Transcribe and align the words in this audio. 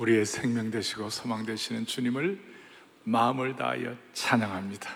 우리의 0.00 0.24
생명 0.24 0.70
되시고 0.70 1.10
소망 1.10 1.44
되시는 1.44 1.84
주님을 1.84 2.40
마음을 3.04 3.54
다하여 3.54 3.94
찬양합니다. 4.14 4.90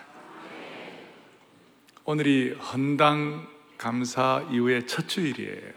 오늘이 2.05 2.53
헌당 2.53 3.47
감사 3.77 4.43
이후의 4.51 4.87
첫 4.87 5.07
주일이에요. 5.07 5.73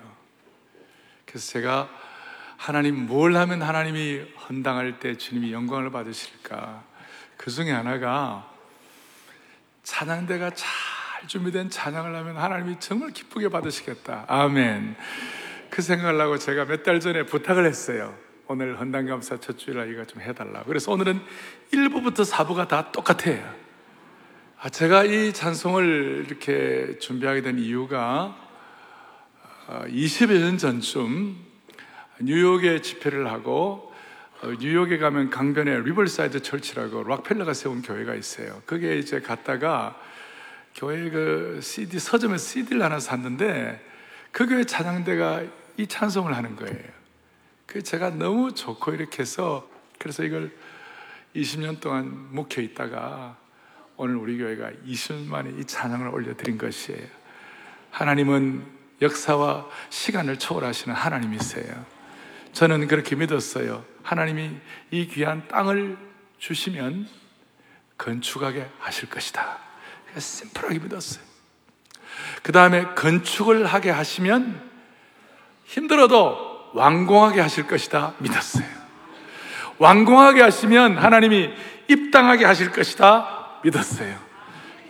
그래서 1.26 1.52
제가 1.52 1.90
하나님 2.56 3.06
뭘 3.06 3.36
하면 3.36 3.60
하나님이 3.60 4.22
헌당할 4.48 4.98
때 4.98 5.16
주님이 5.18 5.52
영광을 5.52 5.90
받으실까? 5.90 6.84
그 7.36 7.50
중에 7.50 7.70
하나가 7.70 8.50
찬양대가 9.82 10.50
잘 10.54 10.68
준비된 11.26 11.68
찬양을 11.68 12.14
하면 12.14 12.36
하나님이 12.38 12.76
정말 12.80 13.10
기쁘게 13.10 13.50
받으시겠다. 13.50 14.24
아멘. 14.26 14.96
그 15.68 15.82
생각을 15.82 16.18
하고 16.18 16.38
제가 16.38 16.64
몇 16.64 16.82
달 16.82 16.98
전에 16.98 17.26
부탁을 17.26 17.66
했어요. 17.66 18.27
오늘 18.50 18.80
헌당 18.80 19.17
감사 19.17 19.40
첫 19.40 19.58
주일날 19.58 19.92
이거 19.92 20.06
좀 20.06 20.22
해달라고. 20.22 20.68
그래서 20.68 20.90
오늘은 20.90 21.20
1부부터 21.70 22.26
4부가 22.26 22.66
다 22.66 22.90
똑같아요. 22.90 23.54
아, 24.58 24.70
제가 24.70 25.04
이 25.04 25.34
찬송을 25.34 26.24
이렇게 26.26 26.98
준비하게 26.98 27.42
된 27.42 27.58
이유가 27.58 28.34
20여 29.68 30.30
어, 30.30 30.38
년 30.38 30.56
전쯤 30.56 31.36
뉴욕에 32.22 32.80
집회를 32.80 33.30
하고 33.30 33.92
어, 34.40 34.54
뉴욕에 34.58 34.96
가면 34.96 35.28
강변에 35.28 35.80
Riverside 35.80 36.40
Church라고 36.40 37.04
락펠러가 37.04 37.52
세운 37.52 37.82
교회가 37.82 38.14
있어요. 38.14 38.62
그게 38.64 38.96
이제 38.96 39.20
갔다가 39.20 40.00
교회 40.74 41.10
그 41.10 41.60
CD 41.62 41.98
서점에 41.98 42.38
CD를 42.38 42.82
하나 42.82 42.98
샀는데 42.98 43.84
그 44.32 44.46
교회 44.46 44.64
찬양대가 44.64 45.42
이 45.76 45.86
찬송을 45.86 46.34
하는 46.34 46.56
거예요. 46.56 46.97
그 47.68 47.82
제가 47.82 48.08
너무 48.08 48.54
좋고 48.54 48.94
이렇게 48.94 49.20
해서 49.20 49.68
그래서 49.98 50.24
이걸 50.24 50.50
20년 51.36 51.80
동안 51.80 52.28
묵혀 52.30 52.62
있다가 52.62 53.36
오늘 53.98 54.16
우리 54.16 54.38
교회가 54.38 54.70
20년 54.86 55.26
만에 55.26 55.50
이 55.50 55.64
찬양을 55.66 56.08
올려드린 56.08 56.56
것이에요. 56.56 57.06
하나님은 57.90 58.64
역사와 59.02 59.68
시간을 59.90 60.38
초월하시는 60.38 60.96
하나님이세요. 60.96 61.84
저는 62.54 62.88
그렇게 62.88 63.14
믿었어요. 63.16 63.84
하나님이 64.02 64.56
이 64.90 65.06
귀한 65.08 65.46
땅을 65.48 65.98
주시면 66.38 67.06
건축하게 67.98 68.66
하실 68.78 69.10
것이다. 69.10 69.58
심플하게 70.16 70.78
믿었어요. 70.78 71.22
그 72.42 72.50
다음에 72.50 72.86
건축을 72.94 73.66
하게 73.66 73.90
하시면 73.90 74.70
힘들어도 75.66 76.47
완공하게 76.74 77.40
하실 77.40 77.66
것이다 77.66 78.14
믿었어요. 78.18 78.66
완공하게 79.78 80.42
하시면 80.42 80.98
하나님이 80.98 81.50
입당하게 81.88 82.44
하실 82.44 82.70
것이다 82.72 83.60
믿었어요. 83.62 84.16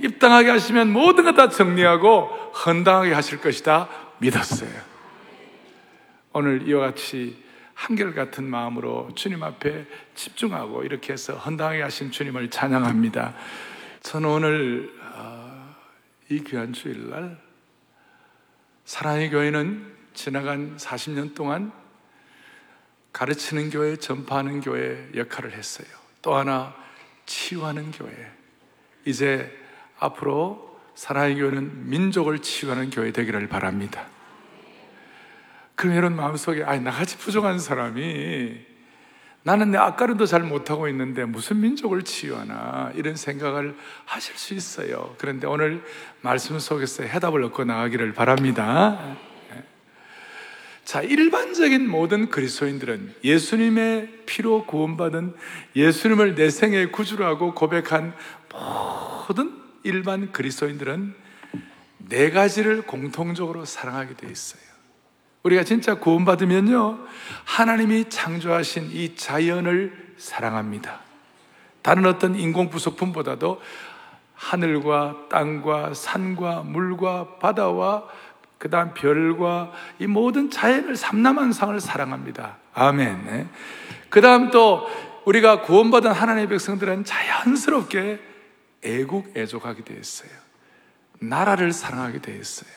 입당하게 0.00 0.50
하시면 0.50 0.92
모든 0.92 1.24
것 1.24 1.32
다 1.32 1.48
정리하고 1.48 2.26
헌당하게 2.64 3.12
하실 3.12 3.40
것이다 3.40 3.88
믿었어요. 4.18 4.70
오늘 6.32 6.66
이와 6.68 6.86
같이 6.86 7.42
한결같은 7.74 8.44
마음으로 8.44 9.10
주님 9.14 9.42
앞에 9.42 9.86
집중하고 10.14 10.82
이렇게 10.82 11.12
해서 11.12 11.34
헌당하게 11.34 11.82
하신 11.82 12.10
주님을 12.10 12.50
찬양합니다. 12.50 13.34
저는 14.02 14.28
오늘 14.28 14.92
어, 15.14 15.74
이 16.28 16.42
귀한 16.42 16.72
주일날 16.72 17.38
사랑의 18.84 19.30
교회는 19.30 19.97
지나간 20.18 20.76
40년 20.78 21.32
동안 21.36 21.70
가르치는 23.12 23.70
교회, 23.70 23.94
전파하는 23.94 24.60
교회 24.60 25.08
역할을 25.14 25.52
했어요. 25.52 25.86
또 26.22 26.34
하나 26.34 26.74
치유하는 27.24 27.92
교회. 27.92 28.10
이제 29.04 29.48
앞으로 30.00 30.76
사랑의 30.96 31.36
교회는 31.36 31.88
민족을 31.88 32.40
치유하는 32.40 32.90
교회 32.90 33.12
되기를 33.12 33.48
바랍니다. 33.48 34.06
그럼 35.76 35.94
이런 35.94 36.16
마음속에 36.16 36.64
아 36.64 36.76
나같이 36.76 37.16
부족한 37.18 37.60
사람이 37.60 38.58
나는 39.44 39.70
내 39.70 39.78
앞가림도 39.78 40.26
잘 40.26 40.42
못하고 40.42 40.88
있는데 40.88 41.26
무슨 41.26 41.60
민족을 41.60 42.02
치유하나 42.02 42.90
이런 42.96 43.14
생각을 43.14 43.76
하실 44.04 44.36
수 44.36 44.52
있어요. 44.54 45.14
그런데 45.16 45.46
오늘 45.46 45.84
말씀 46.22 46.58
속에서 46.58 47.04
해답을 47.04 47.44
얻고 47.44 47.62
나가기를 47.62 48.14
바랍니다. 48.14 49.16
자, 50.88 51.02
일반적인 51.02 51.86
모든 51.86 52.30
그리스도인들은 52.30 53.16
예수님의 53.22 54.20
피로 54.24 54.64
구원받은 54.64 55.34
예수님을 55.76 56.34
내 56.34 56.48
생의 56.48 56.92
구주로 56.92 57.26
하고 57.26 57.52
고백한 57.52 58.14
모든 58.50 59.52
일반 59.82 60.32
그리스도인들은 60.32 61.14
네 62.08 62.30
가지를 62.30 62.86
공통적으로 62.86 63.66
사랑하게 63.66 64.14
되어 64.14 64.30
있어요. 64.30 64.62
우리가 65.42 65.62
진짜 65.64 65.96
구원받으면요, 65.96 67.00
하나님이 67.44 68.08
창조하신 68.08 68.88
이 68.90 69.14
자연을 69.14 70.14
사랑합니다. 70.16 71.00
다른 71.82 72.06
어떤 72.06 72.34
인공 72.34 72.70
부속품보다도 72.70 73.60
하늘과 74.32 75.26
땅과 75.28 75.92
산과 75.92 76.62
물과 76.62 77.38
바다와 77.40 78.08
그 78.58 78.68
다음 78.68 78.92
별과 78.92 79.72
이 79.98 80.06
모든 80.06 80.50
자연을 80.50 80.96
삼남한상을 80.96 81.78
사랑합니다. 81.80 82.58
아멘. 82.74 83.24
네. 83.26 83.48
그 84.10 84.20
다음 84.20 84.50
또 84.50 84.88
우리가 85.24 85.62
구원받은 85.62 86.10
하나님의 86.10 86.48
백성들은 86.48 87.04
자연스럽게 87.04 88.20
애국 88.84 89.36
애족하게 89.36 89.84
되었어요. 89.84 90.30
나라를 91.20 91.72
사랑하게 91.72 92.20
되었어요. 92.20 92.70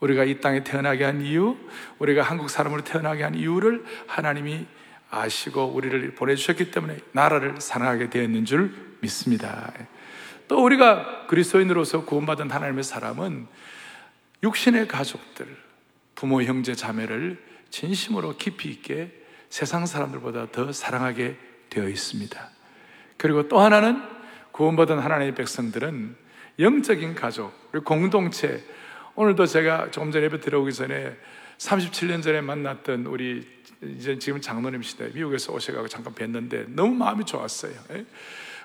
우리가 0.00 0.24
이 0.24 0.40
땅에 0.40 0.64
태어나게 0.64 1.04
한 1.04 1.22
이유, 1.22 1.56
우리가 1.98 2.22
한국 2.22 2.50
사람으로 2.50 2.82
태어나게 2.82 3.22
한 3.22 3.34
이유를 3.34 3.84
하나님이 4.08 4.66
아시고 5.10 5.66
우리를 5.66 6.14
보내주셨기 6.14 6.70
때문에 6.70 6.98
나라를 7.12 7.60
사랑하게 7.60 8.10
되었는 8.10 8.44
줄 8.44 8.74
믿습니다. 9.00 9.72
또 10.48 10.62
우리가 10.64 11.26
그리스도인으로서 11.28 12.04
구원받은 12.04 12.50
하나님의 12.50 12.82
사람은 12.82 13.46
육신의 14.42 14.88
가족들, 14.88 15.46
부모, 16.14 16.42
형제, 16.42 16.74
자매를 16.74 17.42
진심으로 17.70 18.36
깊이 18.36 18.68
있게 18.68 19.10
세상 19.48 19.86
사람들보다 19.86 20.50
더 20.50 20.72
사랑하게 20.72 21.36
되어 21.70 21.88
있습니다. 21.88 22.50
그리고 23.16 23.48
또 23.48 23.60
하나는 23.60 24.02
구원받은 24.52 24.98
하나님의 24.98 25.34
백성들은 25.34 26.16
영적인 26.58 27.14
가족, 27.14 27.52
공동체, 27.84 28.64
오늘도 29.14 29.46
제가 29.46 29.90
조금 29.90 30.10
전에 30.10 30.24
예배 30.24 30.40
들어오기 30.40 30.72
전에 30.72 31.16
37년 31.58 32.22
전에 32.22 32.40
만났던 32.40 33.06
우리 33.06 33.46
이제 33.82 34.18
지금 34.18 34.40
장로님이시다. 34.40 35.06
미국에서 35.14 35.52
오셔가지고 35.52 35.88
잠깐 35.88 36.14
뵀는데 36.14 36.70
너무 36.70 36.94
마음이 36.94 37.24
좋았어요. 37.24 37.74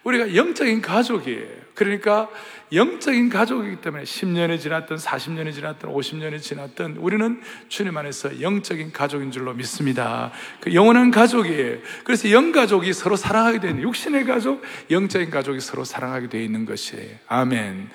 예? 0.08 0.10
우리가 0.10 0.36
영적인 0.36 0.82
가족이에요. 0.82 1.68
그러니까 1.74 2.30
영적인 2.74 3.30
가족이기 3.30 3.82
때문에 3.82 4.04
10년이 4.04 4.60
지났든 4.60 4.98
40년이 4.98 5.54
지났든 5.54 5.90
50년이 5.90 6.42
지났든 6.42 6.98
우리는 6.98 7.42
주님 7.68 7.96
안에서 7.96 8.42
영적인 8.42 8.94
가족인 8.94 9.32
줄로 9.32 9.54
믿습니다. 9.54 10.32
그 10.60 10.74
영원한 10.74 11.12
가족이에요. 11.12 11.80
그래서 12.04 12.32
영가족이 12.32 12.94
서로 12.94 13.16
사랑하게 13.16 13.60
되는 13.60 13.82
육신의 13.82 14.26
가족, 14.26 14.64
영적인 14.90 15.30
가족이 15.30 15.60
서로 15.60 15.84
사랑하게 15.84 16.30
되어 16.30 16.42
있는 16.42 16.66
것이에요. 16.66 17.18
아멘. 17.28 17.90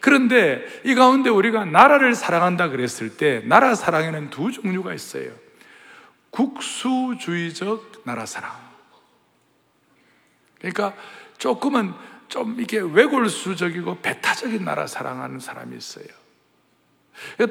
그런데 0.00 0.66
이 0.84 0.94
가운데 0.94 1.30
우리가 1.30 1.64
나라를 1.64 2.14
사랑한다 2.14 2.68
그랬을 2.68 3.16
때 3.16 3.42
나라 3.46 3.74
사랑에는 3.74 4.30
두 4.30 4.50
종류가 4.50 4.94
있어요. 4.94 5.30
국수주의적 6.30 8.02
나라 8.04 8.26
사랑. 8.26 8.72
그러니까 10.58 10.94
조금은 11.42 11.92
좀 12.28 12.60
이게 12.60 12.78
외골수적이고 12.78 13.98
배타적인 14.00 14.64
나라 14.64 14.86
사랑하는 14.86 15.40
사람이 15.40 15.76
있어요. 15.76 16.06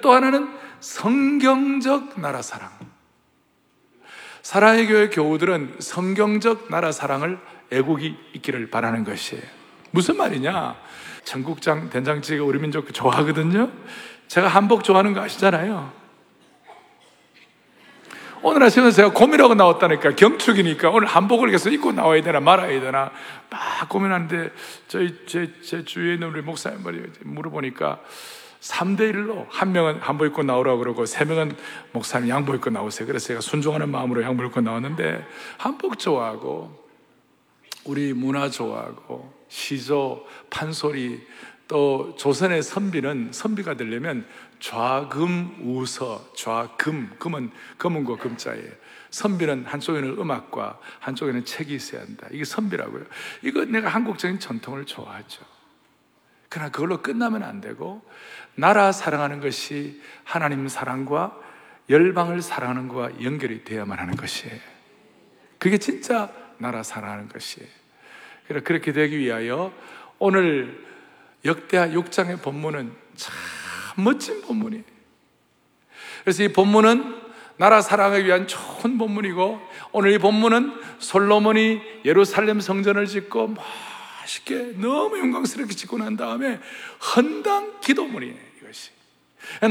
또 0.01 0.13
하나는 0.13 0.49
성경적 0.79 2.21
나라 2.21 2.41
사랑. 2.41 2.71
사랑의 4.43 4.87
교회 4.87 5.09
교우들은 5.09 5.75
성경적 5.79 6.69
나라 6.69 6.93
사랑을 6.93 7.37
애국이 7.69 8.17
있기를 8.35 8.69
바라는 8.69 9.03
것이에요. 9.03 9.43
무슨 9.91 10.15
말이냐? 10.15 10.77
전국장 11.25 11.89
된장찌개 11.89 12.39
우리 12.39 12.59
민족 12.59 12.93
좋아하거든요. 12.93 13.69
제가 14.29 14.47
한복 14.47 14.85
좋아하는 14.85 15.11
거 15.11 15.19
아시잖아요. 15.19 15.91
오늘 18.43 18.63
아침에 18.63 18.89
제가 18.89 19.11
고민하고 19.13 19.53
나왔다니까. 19.53 20.15
경축이니까. 20.15 20.89
오늘 20.89 21.07
한복을 21.07 21.51
계속 21.51 21.71
입고 21.71 21.91
나와야 21.91 22.23
되나 22.23 22.39
말아야 22.39 22.81
되나. 22.81 23.11
막 23.49 23.87
고민하는데 23.87 24.51
저희 24.87 25.15
제, 25.27 25.53
제 25.61 25.85
주위에 25.85 26.15
있는 26.15 26.29
우리 26.29 26.41
목사님 26.41 26.79
물어보니까 27.23 27.99
3대 28.61 29.13
1로 29.13 29.45
한 29.49 29.71
명은 29.71 29.99
한복 29.99 30.27
입고 30.27 30.43
나오라고 30.43 30.79
그러고 30.79 31.05
세 31.05 31.23
명은 31.23 31.55
목사님 31.91 32.29
양복 32.29 32.55
입고 32.55 32.71
나오세요. 32.71 33.07
그래서 33.07 33.27
제가 33.27 33.41
순종하는 33.41 33.89
마음으로 33.89 34.23
양복 34.23 34.47
입고 34.47 34.61
나왔는데 34.61 35.23
한복 35.57 35.99
좋아하고 35.99 36.81
우리 37.85 38.13
문화 38.13 38.49
좋아하고 38.49 39.33
시조, 39.49 40.25
판소리 40.49 41.21
또 41.67 42.15
조선의 42.17 42.63
선비는 42.63 43.29
선비가 43.31 43.75
되려면 43.75 44.25
좌금 44.61 45.57
우서 45.63 46.31
좌금 46.35 47.15
금은 47.17 47.51
금은고 47.77 48.17
금자예요. 48.17 48.71
선비는 49.09 49.65
한쪽에는 49.65 50.19
음악과 50.19 50.79
한쪽에는 50.99 51.43
책이 51.43 51.73
있어야 51.73 52.01
한다. 52.01 52.27
이게 52.31 52.45
선비라고요. 52.45 53.03
이거 53.41 53.65
내가 53.65 53.89
한국적인 53.89 54.39
전통을 54.39 54.85
좋아하죠. 54.85 55.43
그러나 56.47 56.69
그걸로 56.69 57.01
끝나면 57.01 57.43
안 57.43 57.59
되고 57.59 58.07
나라 58.53 58.91
사랑하는 58.91 59.41
것이 59.41 59.99
하나님 60.23 60.67
사랑과 60.67 61.35
열방을 61.89 62.41
사랑하는 62.43 62.87
것과 62.87 63.23
연결이 63.23 63.63
되어야만 63.63 63.97
하는 63.97 64.15
것이에요. 64.15 64.59
그게 65.57 65.79
진짜 65.79 66.31
나라 66.59 66.83
사랑하는 66.83 67.29
것이에요. 67.29 67.67
그렇게 68.63 68.91
되기 68.91 69.17
위하여 69.17 69.73
오늘 70.19 70.85
역대하 71.45 71.87
6장의 71.87 72.43
본문은 72.43 72.93
참 73.15 73.33
멋진 74.03 74.41
본문이에요. 74.41 74.83
그래서 76.23 76.43
이 76.43 76.47
본문은 76.49 77.21
나라 77.57 77.81
사랑을 77.81 78.25
위한 78.25 78.47
좋은 78.47 78.97
본문이고 78.97 79.61
오늘 79.91 80.13
이 80.13 80.17
본문은 80.17 80.73
솔로몬이 80.99 81.79
예루살렘 82.05 82.59
성전을 82.59 83.05
짓고 83.05 83.55
맛있게 84.21 84.73
너무 84.77 85.19
영광스럽게 85.19 85.73
짓고 85.75 85.97
난 85.97 86.17
다음에 86.17 86.59
헌당 87.15 87.79
기도문이에요, 87.81 88.35
이것이. 88.61 88.91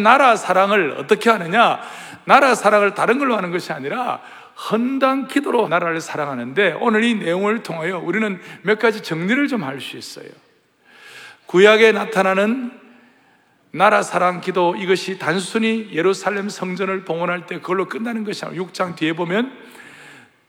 나라 0.02 0.36
사랑을 0.36 0.92
어떻게 0.98 1.30
하느냐? 1.30 1.80
나라 2.24 2.54
사랑을 2.54 2.94
다른 2.94 3.18
걸로 3.18 3.36
하는 3.36 3.50
것이 3.50 3.72
아니라 3.72 4.22
헌당 4.70 5.26
기도로 5.26 5.68
나라를 5.68 6.00
사랑하는데 6.00 6.76
오늘 6.80 7.02
이 7.02 7.14
내용을 7.14 7.62
통하여 7.62 7.98
우리는 7.98 8.40
몇 8.62 8.78
가지 8.78 9.02
정리를 9.02 9.48
좀 9.48 9.62
할 9.64 9.80
수 9.80 9.96
있어요. 9.96 10.28
구약에 11.46 11.92
나타나는 11.92 12.79
나라 13.72 14.02
사랑 14.02 14.40
기도 14.40 14.74
이것이 14.74 15.18
단순히 15.18 15.90
예루살렘 15.92 16.48
성전을 16.48 17.04
봉헌할 17.04 17.46
때 17.46 17.56
그걸로 17.60 17.88
끝나는 17.88 18.24
것이 18.24 18.44
아니라 18.44 18.64
6장 18.64 18.96
뒤에 18.96 19.12
보면 19.12 19.52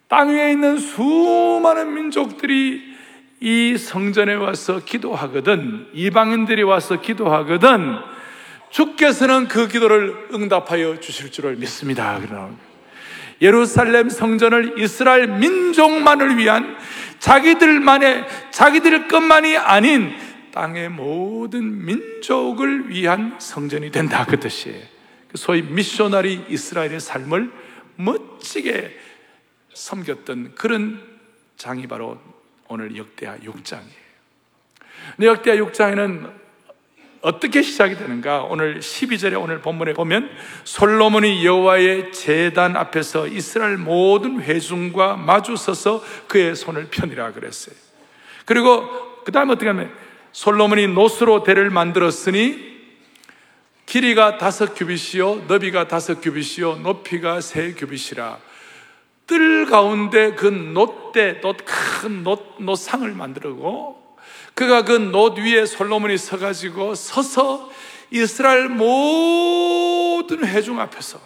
땅 0.07 0.29
위에 0.29 0.51
있는 0.51 0.77
수많은 0.77 1.93
민족들이 1.93 2.91
이 3.39 3.77
성전에 3.77 4.33
와서 4.33 4.81
기도하거든 4.83 5.89
이방인들이 5.93 6.63
와서 6.63 6.99
기도하거든 6.99 7.97
주께서는 8.71 9.47
그 9.47 9.67
기도를 9.67 10.29
응답하여 10.33 10.99
주실 10.99 11.31
줄을 11.31 11.55
믿습니다. 11.55 12.19
그러나 12.21 12.49
예루살렘 13.41 14.09
성전을 14.09 14.79
이스라엘 14.79 15.27
민족만을 15.27 16.37
위한 16.37 16.77
자기들만의 17.19 18.25
자기들 18.51 19.07
것만이 19.07 19.57
아닌 19.57 20.13
땅의 20.51 20.89
모든 20.89 21.85
민족을 21.85 22.89
위한 22.89 23.37
성전이 23.39 23.91
된다 23.91 24.25
그 24.25 24.39
뜻이에요. 24.39 24.83
소위 25.35 25.61
미셔너리 25.61 26.45
이스라엘의 26.49 26.99
삶을 26.99 27.51
멋지게 27.95 28.97
섬겼던 29.73 30.55
그런 30.55 31.01
장이 31.57 31.87
바로 31.87 32.19
오늘 32.67 32.95
역대하 32.97 33.37
6장이에요. 33.37 34.01
역대하 35.23 35.57
6장에는 35.57 36.41
어떻게 37.21 37.61
시작이 37.61 37.95
되는가? 37.97 38.43
오늘 38.43 38.79
12절에 38.79 39.39
오늘 39.39 39.61
본문에 39.61 39.93
보면 39.93 40.29
솔로몬이 40.63 41.45
여호와의 41.45 42.11
제단 42.11 42.75
앞에서 42.75 43.27
이스라엘 43.27 43.77
모든 43.77 44.41
회중과 44.41 45.17
마주 45.17 45.55
서서 45.55 46.03
그의 46.27 46.55
손을 46.55 46.87
편이라 46.89 47.33
그랬어요. 47.33 47.75
그리고 48.45 49.21
그 49.23 49.31
다음에 49.31 49.53
어떻게 49.53 49.67
하면 49.67 49.91
솔로몬이 50.33 50.87
노스로 50.87 51.43
대를 51.43 51.69
만들었으니 51.69 52.71
길이가 53.85 54.37
다섯 54.37 54.73
규빗이요 54.73 55.45
너비가 55.47 55.87
다섯 55.87 56.21
규빗이요 56.21 56.75
높이가 56.77 57.41
세 57.41 57.73
규빗이라. 57.73 58.37
뜰 59.27 59.65
가운데 59.65 60.33
그 60.35 60.47
놋대 60.47 61.41
놋큰 61.41 62.23
놋, 62.23 62.55
놋상을 62.59 63.09
만들고 63.11 64.17
그가 64.53 64.83
그 64.83 64.93
놋 64.93 65.37
위에 65.37 65.65
솔로몬이 65.65 66.17
서가지고 66.17 66.95
서서 66.95 67.71
이스라엘 68.11 68.67
모든 68.67 70.45
회중 70.45 70.79
앞에서 70.79 71.19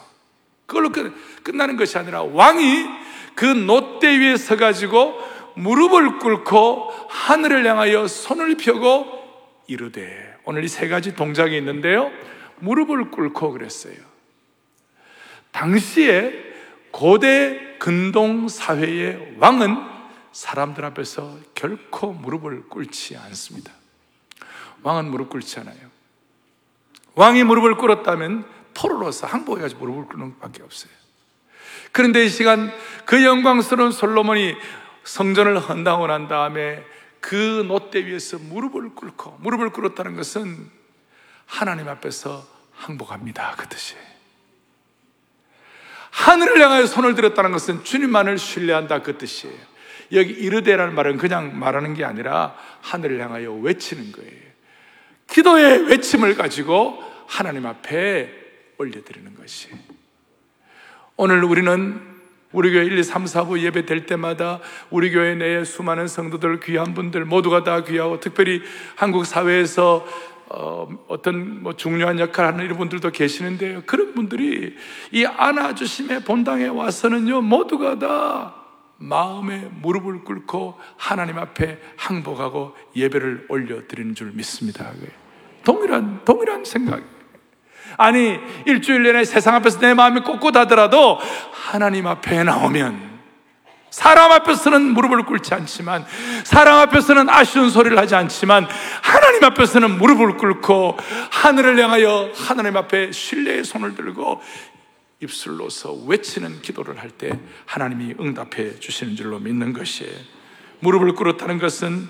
그걸로 0.65 0.91
끝, 0.91 1.13
끝나는 1.43 1.77
것이 1.77 1.97
아니라 1.97 2.23
왕이 2.23 2.85
그 3.35 3.45
놋대 3.45 4.19
위에 4.19 4.37
서가지고 4.37 5.34
무릎을 5.55 6.19
꿇고 6.19 6.91
하늘을 7.09 7.65
향하여 7.65 8.07
손을 8.07 8.57
펴고 8.57 9.63
이르되 9.67 10.37
오늘 10.45 10.63
이 10.63 10.67
세 10.67 10.87
가지 10.87 11.15
동작이 11.15 11.57
있는데요. 11.57 12.11
무릎을 12.59 13.11
꿇고 13.11 13.51
그랬어요. 13.51 13.95
당시에 15.51 16.33
고대 16.91 17.75
근동 17.79 18.47
사회의 18.47 19.35
왕은 19.39 19.77
사람들 20.31 20.83
앞에서 20.85 21.37
결코 21.53 22.11
무릎을 22.13 22.67
꿇지 22.69 23.17
않습니다. 23.17 23.71
왕은 24.83 25.09
무릎 25.09 25.29
꿇지 25.29 25.59
않아요. 25.61 25.77
왕이 27.15 27.43
무릎을 27.45 27.75
꿇었다면 27.77 28.45
포로로서 28.73 29.27
항복해 29.27 29.61
가지고 29.61 29.85
무릎을 29.85 30.05
꿇는 30.09 30.33
것밖에 30.33 30.61
없어요. 30.63 30.91
그런데 31.91 32.25
이 32.25 32.29
시간 32.29 32.71
그 33.05 33.23
영광스러운 33.23 33.91
솔로몬이 33.91 34.55
성전을 35.05 35.55
난 36.07 36.27
다음에 36.27 36.83
그 37.21 37.63
놋대 37.67 38.05
위에서 38.05 38.37
무릎을 38.37 38.95
꿇고 38.95 39.37
무릎을 39.39 39.69
꿇었다는 39.69 40.15
것은 40.15 40.69
하나님 41.45 41.87
앞에서 41.87 42.45
항복합니다. 42.73 43.55
그 43.57 43.67
뜻이에요. 43.67 44.03
하늘을 46.11 46.59
향하여 46.61 46.85
손을 46.85 47.15
들었다는 47.15 47.51
것은 47.51 47.83
주님만을 47.83 48.37
신뢰한다. 48.37 49.01
그 49.01 49.17
뜻이에요. 49.17 49.55
여기 50.13 50.33
이르되라는 50.33 50.95
말은 50.95 51.17
그냥 51.17 51.57
말하는 51.57 51.93
게 51.93 52.03
아니라 52.03 52.55
하늘을 52.81 53.19
향하여 53.21 53.53
외치는 53.53 54.11
거예요. 54.11 54.45
기도의 55.27 55.87
외침을 55.87 56.35
가지고 56.35 57.03
하나님 57.27 57.65
앞에 57.65 58.31
올려드리는 58.77 59.35
것이. 59.35 59.69
오늘 61.17 61.43
우리는 61.43 62.14
우리 62.55 62.71
교회 62.71 62.85
1, 62.85 62.97
2, 62.97 63.03
3, 63.03 63.25
4부 63.25 63.59
예배 63.59 63.85
될 63.85 64.05
때마다 64.05 64.61
우리 64.89 65.11
교회 65.11 65.35
내에 65.35 65.65
수많은 65.65 66.07
성도들, 66.07 66.61
귀한 66.61 66.93
분들 66.93 67.25
모두가 67.25 67.65
다 67.65 67.83
귀하고 67.83 68.21
특별히 68.21 68.61
한국 68.95 69.25
사회에서 69.25 70.07
어, 70.47 70.87
어떤 71.09 71.63
뭐 71.63 71.73
중요한 71.75 72.17
역할을 72.17 72.53
하는 72.53 72.65
이런 72.65 72.77
분들도 72.77 73.11
계시는데요. 73.11 73.83
그런 73.85 74.13
분들이 74.13 74.75
이 75.11 75.25
안아주심의 75.25 76.23
본당에 76.23 76.67
와서는요, 76.67 77.41
모두가 77.41 77.99
다 77.99 78.55
마음에 78.97 79.69
무릎을 79.81 80.23
꿇고 80.23 80.79
하나님 80.95 81.37
앞에 81.37 81.79
항복하고 81.97 82.73
예배를 82.95 83.47
올려드리는 83.49 84.15
줄 84.15 84.31
믿습니다. 84.31 84.93
동일한, 85.65 86.21
동일한 86.23 86.63
생각. 86.63 87.14
아니, 87.97 88.37
일주일 88.65 89.03
내내 89.03 89.23
세상 89.25 89.55
앞에서 89.55 89.79
내 89.79 89.93
마음이 89.93 90.21
꼿꼿하더라도 90.21 91.19
하나님 91.51 92.07
앞에 92.07 92.43
나오면 92.43 93.15
사람 93.89 94.31
앞에서는 94.33 94.81
무릎을 94.93 95.23
꿇지 95.23 95.53
않지만 95.53 96.05
사람 96.43 96.79
앞에서는 96.79 97.29
아쉬운 97.29 97.69
소리를 97.69 97.97
하지 97.97 98.13
않지만 98.15 98.67
하나님 99.01 99.43
앞에서는 99.45 99.97
무릎을 99.97 100.35
꿇고 100.35 100.97
하늘을 101.31 101.79
향하여 101.81 102.29
하나님 102.35 102.75
앞에 102.75 103.13
신뢰의 103.13 103.63
손을 103.63 103.95
들고 103.95 104.41
입술로서 105.21 105.93
외치는 106.07 106.61
기도를 106.61 106.99
할 106.99 107.09
때 107.11 107.39
하나님이 107.65 108.15
응답해 108.19 108.81
주시는 108.81 109.15
줄로 109.15 109.39
믿는 109.39 109.71
것이에요. 109.71 110.11
무릎을 110.79 111.13
꿇었다는 111.13 111.57
것은 111.57 112.09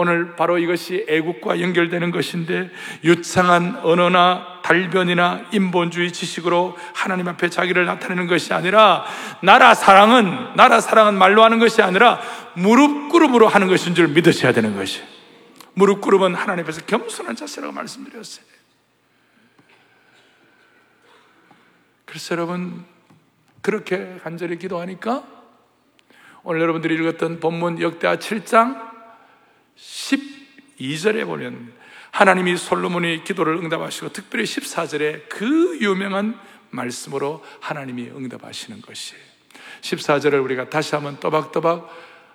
오늘 0.00 0.36
바로 0.36 0.58
이것이 0.58 1.06
애국과 1.08 1.60
연결되는 1.60 2.12
것인데 2.12 2.70
유창한 3.02 3.80
언어나 3.82 4.60
달변이나 4.62 5.46
인본주의 5.50 6.12
지식으로 6.12 6.76
하나님 6.94 7.26
앞에 7.26 7.50
자기를 7.50 7.84
나타내는 7.84 8.28
것이 8.28 8.54
아니라 8.54 9.04
나라 9.42 9.74
사랑은 9.74 10.54
나라 10.54 10.80
사랑은 10.80 11.18
말로 11.18 11.42
하는 11.42 11.58
것이 11.58 11.82
아니라 11.82 12.20
무릎 12.54 13.08
꿇음으로 13.08 13.48
하는 13.48 13.66
것인 13.66 13.96
줄 13.96 14.06
믿으셔야 14.06 14.52
되는 14.52 14.76
것이. 14.76 15.02
무릎 15.74 16.00
꿇음은 16.00 16.36
하나님 16.36 16.62
앞에서 16.62 16.82
겸손한 16.82 17.34
자세라고 17.34 17.72
말씀드렸어요. 17.72 18.46
그래서 22.04 22.36
여러분 22.36 22.84
그렇게 23.62 24.20
간절히 24.22 24.58
기도하니까 24.58 25.24
오늘 26.44 26.60
여러분들이 26.60 26.94
읽었던 26.94 27.40
본문 27.40 27.82
역대하 27.82 28.14
7장 28.14 28.87
12절에 29.78 31.24
보면 31.26 31.72
하나님이 32.10 32.56
솔로몬의 32.56 33.24
기도를 33.24 33.56
응답하시고 33.56 34.12
특별히 34.12 34.44
14절에 34.44 35.28
그 35.28 35.78
유명한 35.80 36.38
말씀으로 36.70 37.44
하나님이 37.60 38.08
응답하시는 38.08 38.82
것이에요. 38.82 39.22
14절을 39.82 40.42
우리가 40.42 40.68
다시 40.70 40.94
한번 40.94 41.20
또박또박 41.20 41.88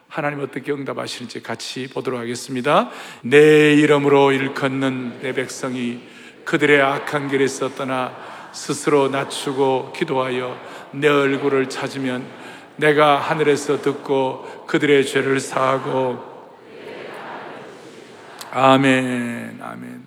하나님 0.08 0.40
어떻게 0.42 0.72
응답하시는지 0.72 1.42
같이 1.42 1.90
보도록 1.90 2.20
하겠습니다. 2.20 2.92
내 3.22 3.74
이름으로 3.74 4.32
일컫는 4.32 5.22
내 5.22 5.34
백성이 5.34 6.02
그들의 6.46 6.82
악한 6.82 7.30
길에서 7.30 7.74
떠나 7.76 8.16
스스로 8.54 9.10
낮추고 9.10 9.94
기도하여 9.94 10.60
내 10.92 11.08
얼굴을 11.08 11.70
찾으면 11.70 12.26
내가 12.76 13.18
하늘에서 13.18 13.82
듣고 13.82 14.66
그들의 14.68 15.06
죄를 15.06 15.40
사하고 15.40 16.33
아멘, 18.56 19.60
아멘. 19.64 20.06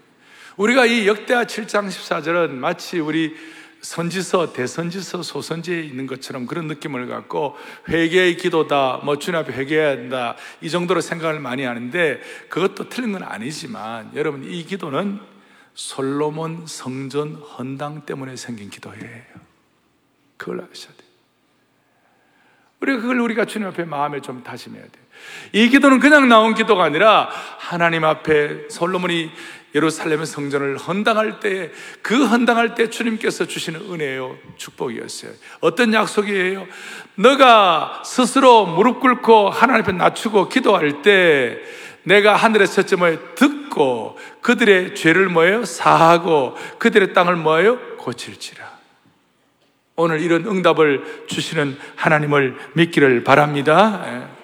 우리가 0.56 0.86
이 0.86 1.08
역대하 1.08 1.44
7장 1.44 1.88
14절은 1.88 2.50
마치 2.50 3.00
우리 3.00 3.34
선지서, 3.80 4.52
대선지서, 4.52 5.24
소선지에 5.24 5.80
있는 5.80 6.06
것처럼 6.06 6.46
그런 6.46 6.68
느낌을 6.68 7.08
갖고 7.08 7.56
회개의 7.88 8.36
기도다, 8.36 9.00
뭐 9.02 9.18
주님 9.18 9.40
앞에 9.40 9.52
회개해야 9.52 9.90
한다, 9.90 10.36
이 10.60 10.70
정도로 10.70 11.00
생각을 11.00 11.40
많이 11.40 11.64
하는데 11.64 12.20
그것도 12.48 12.88
틀린 12.88 13.12
건 13.12 13.24
아니지만 13.24 14.12
여러분 14.14 14.44
이 14.44 14.64
기도는 14.64 15.18
솔로몬 15.74 16.66
성전 16.68 17.34
헌당 17.34 18.06
때문에 18.06 18.36
생긴 18.36 18.70
기도예요. 18.70 19.24
그걸 20.36 20.68
아셔야 20.70 20.94
돼요. 20.96 21.05
우리가 22.86 23.00
그걸 23.00 23.20
우리가 23.20 23.44
주님 23.44 23.66
앞에 23.68 23.84
마음에 23.84 24.20
좀 24.20 24.42
다짐해야 24.42 24.82
돼요. 24.82 25.04
이 25.52 25.68
기도는 25.68 25.98
그냥 25.98 26.28
나온 26.28 26.54
기도가 26.54 26.84
아니라 26.84 27.28
하나님 27.58 28.04
앞에 28.04 28.68
솔로몬이 28.68 29.30
예루살렘의 29.74 30.24
성전을 30.24 30.78
헌당할 30.78 31.40
때, 31.40 31.70
그 32.00 32.24
헌당할 32.24 32.74
때 32.74 32.88
주님께서 32.88 33.46
주시는 33.46 33.92
은혜요, 33.92 34.36
축복이었어요. 34.56 35.32
어떤 35.60 35.92
약속이에요? 35.92 36.66
너가 37.16 38.02
스스로 38.04 38.64
무릎 38.66 39.00
꿇고 39.00 39.50
하나님 39.50 39.82
앞에 39.82 39.92
낮추고 39.92 40.48
기도할 40.48 41.02
때, 41.02 41.58
내가 42.04 42.36
하늘의 42.36 42.68
첫점을 42.68 43.34
듣고 43.34 44.16
그들의 44.40 44.94
죄를 44.94 45.28
뭐예요? 45.28 45.64
사하고 45.64 46.56
그들의 46.78 47.12
땅을 47.12 47.36
뭐예요? 47.36 47.96
고칠지라. 47.98 48.65
오늘 49.96 50.20
이런 50.20 50.46
응답을 50.46 51.26
주시는 51.26 51.78
하나님을 51.96 52.56
믿기를 52.74 53.24
바랍니다. 53.24 54.02
예. 54.06 54.36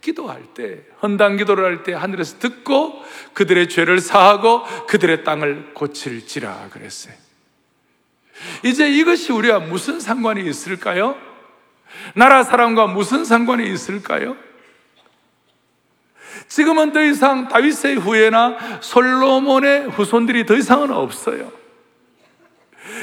기도할 0.00 0.42
때, 0.54 0.84
헌당 1.02 1.36
기도를 1.36 1.64
할 1.64 1.82
때 1.82 1.92
하늘에서 1.92 2.38
듣고 2.38 3.02
그들의 3.34 3.68
죄를 3.68 4.00
사하고 4.00 4.62
그들의 4.86 5.24
땅을 5.24 5.74
고칠지라 5.74 6.68
그랬어요. 6.70 7.14
이제 8.64 8.88
이것이 8.88 9.32
우리와 9.32 9.58
무슨 9.58 10.00
상관이 10.00 10.48
있을까요? 10.48 11.16
나라 12.14 12.44
사람과 12.44 12.86
무슨 12.86 13.24
상관이 13.24 13.70
있을까요? 13.72 14.36
지금은 16.46 16.92
더 16.92 17.02
이상 17.02 17.48
다윗의 17.48 17.96
후예나 17.96 18.80
솔로몬의 18.80 19.88
후손들이 19.90 20.46
더 20.46 20.54
이상은 20.54 20.90
없어요. 20.92 21.50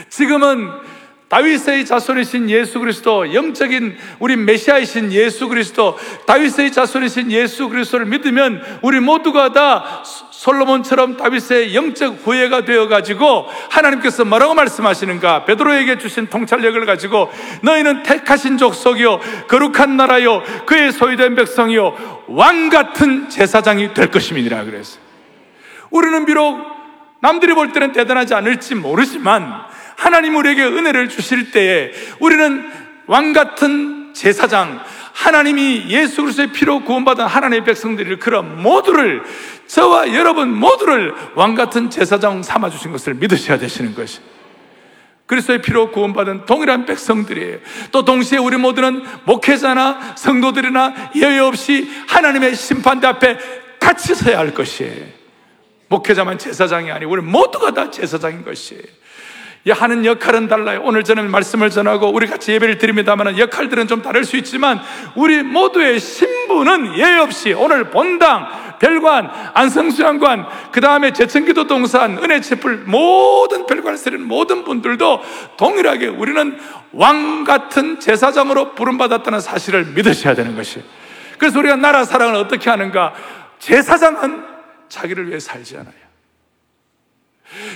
지금은 0.09 0.69
다윗의 1.27 1.85
자손이신 1.85 2.49
예수 2.51 2.79
그리스도, 2.79 3.33
영적인 3.33 3.97
우리 4.19 4.35
메시아이신 4.35 5.11
예수 5.11 5.47
그리스도, 5.47 5.97
다윗의 6.27 6.71
자손이신 6.71 7.31
예수 7.31 7.67
그리스도를 7.67 8.05
믿으면 8.05 8.61
우리 8.83 8.99
모두가 8.99 9.51
다 9.51 10.03
솔로몬처럼 10.29 11.17
다윗의 11.17 11.73
영적 11.73 12.19
후예가 12.23 12.65
되어 12.65 12.87
가지고 12.87 13.47
하나님께서 13.71 14.23
뭐라고 14.23 14.53
말씀하시는가? 14.53 15.45
베드로에게 15.45 15.97
주신 15.97 16.27
통찰력을 16.27 16.85
가지고 16.85 17.31
너희는 17.63 18.03
택하신 18.03 18.59
족속이요 18.59 19.19
거룩한 19.47 19.97
나라요 19.97 20.43
그의 20.67 20.91
소유된 20.91 21.35
백성이요 21.35 22.25
왕 22.27 22.69
같은 22.69 23.29
제사장이 23.29 23.95
될 23.95 24.11
것임이니라 24.11 24.65
그랬어요. 24.65 25.01
우리는 25.89 26.25
비록 26.25 26.59
남들이 27.21 27.55
볼 27.55 27.71
때는 27.71 27.91
대단하지 27.91 28.35
않을지 28.35 28.75
모르지만 28.75 29.65
하나님 29.95 30.35
우리에게 30.35 30.63
은혜를 30.63 31.09
주실 31.09 31.51
때에 31.51 31.91
우리는 32.19 32.71
왕 33.07 33.33
같은 33.33 34.13
제사장, 34.13 34.81
하나님이 35.13 35.85
예수 35.87 36.21
그리스도의 36.21 36.51
피로 36.51 36.83
구원받은 36.83 37.25
하나님의 37.25 37.63
백성들을 37.63 38.19
그런 38.19 38.61
모두를 38.61 39.23
저와 39.67 40.13
여러분 40.13 40.53
모두를 40.53 41.13
왕 41.35 41.55
같은 41.55 41.89
제사장 41.89 42.43
삼아 42.43 42.69
주신 42.69 42.91
것을 42.91 43.13
믿으셔야 43.15 43.57
되시는 43.57 43.95
것이. 43.95 44.19
그리스도의 45.25 45.61
피로 45.61 45.91
구원받은 45.91 46.45
동일한 46.45 46.85
백성들이에요. 46.85 47.57
또 47.91 48.05
동시에 48.05 48.37
우리 48.37 48.57
모두는 48.57 49.03
목회자나 49.25 50.15
성도들이나 50.15 51.11
예외 51.15 51.39
없이 51.39 51.89
하나님의 52.07 52.55
심판대 52.55 53.07
앞에 53.07 53.37
같이 53.79 54.13
서야 54.13 54.37
할 54.37 54.53
것이에요. 54.53 55.05
목회자만 55.87 56.37
제사장이 56.37 56.91
아니고 56.91 57.11
우리 57.11 57.21
모두가 57.21 57.71
다 57.71 57.89
제사장인 57.89 58.43
것이에요. 58.43 58.83
하는 59.71 60.05
역할은 60.05 60.47
달라요. 60.47 60.81
오늘 60.83 61.03
저는 61.03 61.31
말씀을 61.31 61.71
전하고 61.71 62.11
우리 62.11 62.27
같이 62.27 62.51
예배를 62.51 62.77
드립니다만 62.77 63.39
역할들은 63.39 63.87
좀 63.87 64.01
다를 64.01 64.23
수 64.23 64.37
있지만 64.37 64.79
우리 65.15 65.41
모두의 65.41 65.99
신분은 65.99 66.97
예외 66.97 67.17
없이 67.17 67.53
오늘 67.53 67.89
본당, 67.89 68.77
별관, 68.79 69.31
안성수양관, 69.53 70.45
그 70.71 70.81
다음에 70.81 71.13
제천기도 71.13 71.65
동산, 71.65 72.17
은혜체풀 72.17 72.83
모든 72.85 73.65
별관을 73.65 73.97
쓰는 73.97 74.21
모든 74.27 74.63
분들도 74.63 75.21
동일하게 75.57 76.07
우리는 76.07 76.59
왕 76.91 77.43
같은 77.43 77.99
제사장으로 77.99 78.75
부름받았다는 78.75 79.39
사실을 79.39 79.85
믿으셔야 79.95 80.35
되는 80.35 80.55
것이. 80.55 80.83
그래서 81.39 81.57
우리가 81.59 81.75
나라 81.75 82.05
사랑을 82.05 82.35
어떻게 82.35 82.69
하는가? 82.69 83.13
제사장은 83.59 84.43
자기를 84.89 85.27
위해 85.27 85.39
살지 85.39 85.75
않아요. 85.77 86.04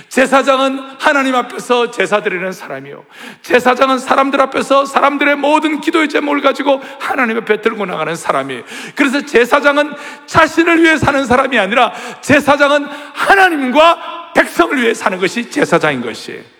제사장은 0.08 0.78
하나님 0.98 1.34
앞에서 1.34 1.90
제사 1.90 2.22
드리는 2.22 2.50
사람이요. 2.52 3.04
제사장은 3.42 3.98
사람들 3.98 4.40
앞에서 4.40 4.84
사람들의 4.84 5.36
모든 5.36 5.80
기도의 5.80 6.08
제목을 6.08 6.42
가지고 6.42 6.80
하나님 6.98 7.36
앞에 7.38 7.60
들고 7.60 7.86
나가는 7.86 8.14
사람이에요. 8.14 8.62
그래서 8.94 9.24
제사장은 9.24 9.94
자신을 10.26 10.82
위해 10.82 10.96
사는 10.96 11.24
사람이 11.24 11.58
아니라 11.58 11.92
제사장은 12.20 12.86
하나님과 13.14 14.32
백성을 14.34 14.80
위해 14.80 14.94
사는 14.94 15.18
것이 15.18 15.50
제사장인 15.50 16.02
것이에요. 16.02 16.59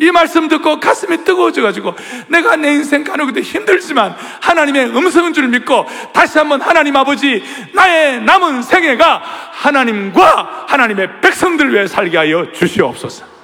이 0.00 0.10
말씀 0.10 0.48
듣고 0.48 0.80
가슴이 0.80 1.24
뜨거워져가지고 1.24 1.94
내가 2.28 2.56
내 2.56 2.72
인생 2.72 3.04
가는것도 3.04 3.40
힘들지만 3.40 4.16
하나님의 4.40 4.96
음성인 4.96 5.32
줄 5.32 5.48
믿고 5.48 5.86
다시 6.12 6.38
한번 6.38 6.60
하나님 6.60 6.96
아버지 6.96 7.42
나의 7.72 8.20
남은 8.22 8.62
생애가 8.62 9.22
하나님과 9.52 10.66
하나님의 10.68 11.20
백성들 11.20 11.72
위해 11.72 11.86
살게 11.86 12.16
하여 12.16 12.52
주시옵소서. 12.52 13.34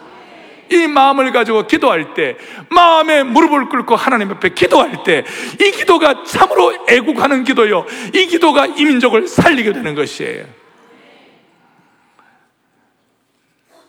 이 0.71 0.87
마음을 0.87 1.33
가지고 1.33 1.67
기도할 1.67 2.15
때, 2.15 2.37
마음에 2.69 3.25
무릎을 3.25 3.69
꿇고 3.69 3.97
하나님 3.97 4.31
앞에 4.31 4.51
기도할 4.51 5.03
때, 5.03 5.25
이 5.61 5.71
기도가 5.73 6.23
참으로 6.23 6.87
애국하는 6.89 7.43
기도요. 7.43 7.85
이 8.15 8.27
기도가 8.27 8.67
이민족을 8.67 9.27
살리게 9.27 9.73
되는 9.73 9.97
것이에요. 9.97 10.45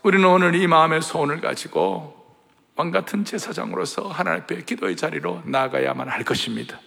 우리는 0.02 0.28
오늘 0.28 0.56
이 0.56 0.66
마음의 0.66 1.04
소원을 1.04 1.42
가지고 1.42 2.21
왕 2.76 2.92
같은 2.92 3.26
제사장으로서 3.26 4.08
하나님 4.08 4.44
앞에 4.44 4.64
기도의 4.64 4.96
자리로 4.96 5.44
나가야만 5.46 6.08
할 6.10 6.24
것입니다. 6.24 6.80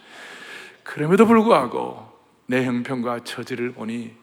그럼에도 0.83 1.25
불구하고 1.25 2.11
내 2.47 2.65
형편과 2.65 3.23
처지를 3.23 3.71
보니 3.73 4.15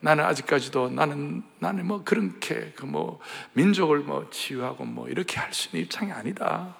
나는 0.00 0.24
아직까지도 0.24 0.90
나는 0.90 1.42
나는 1.58 1.86
뭐 1.86 2.04
그렇게 2.04 2.72
그 2.76 2.86
뭐 2.86 3.20
민족을 3.54 4.00
뭐 4.00 4.28
치유하고 4.30 4.84
뭐 4.84 5.08
이렇게 5.08 5.38
할 5.40 5.52
수 5.52 5.68
있는 5.68 5.84
입장이 5.84 6.12
아니다. 6.12 6.76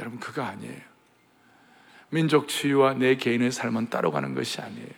여러분 0.00 0.18
그거 0.18 0.42
아니에요. 0.42 0.80
민족 2.10 2.48
치유와 2.48 2.94
내 2.94 3.16
개인의 3.16 3.52
삶은 3.52 3.90
따로 3.90 4.10
가는 4.10 4.34
것이 4.34 4.60
아니에요. 4.60 4.88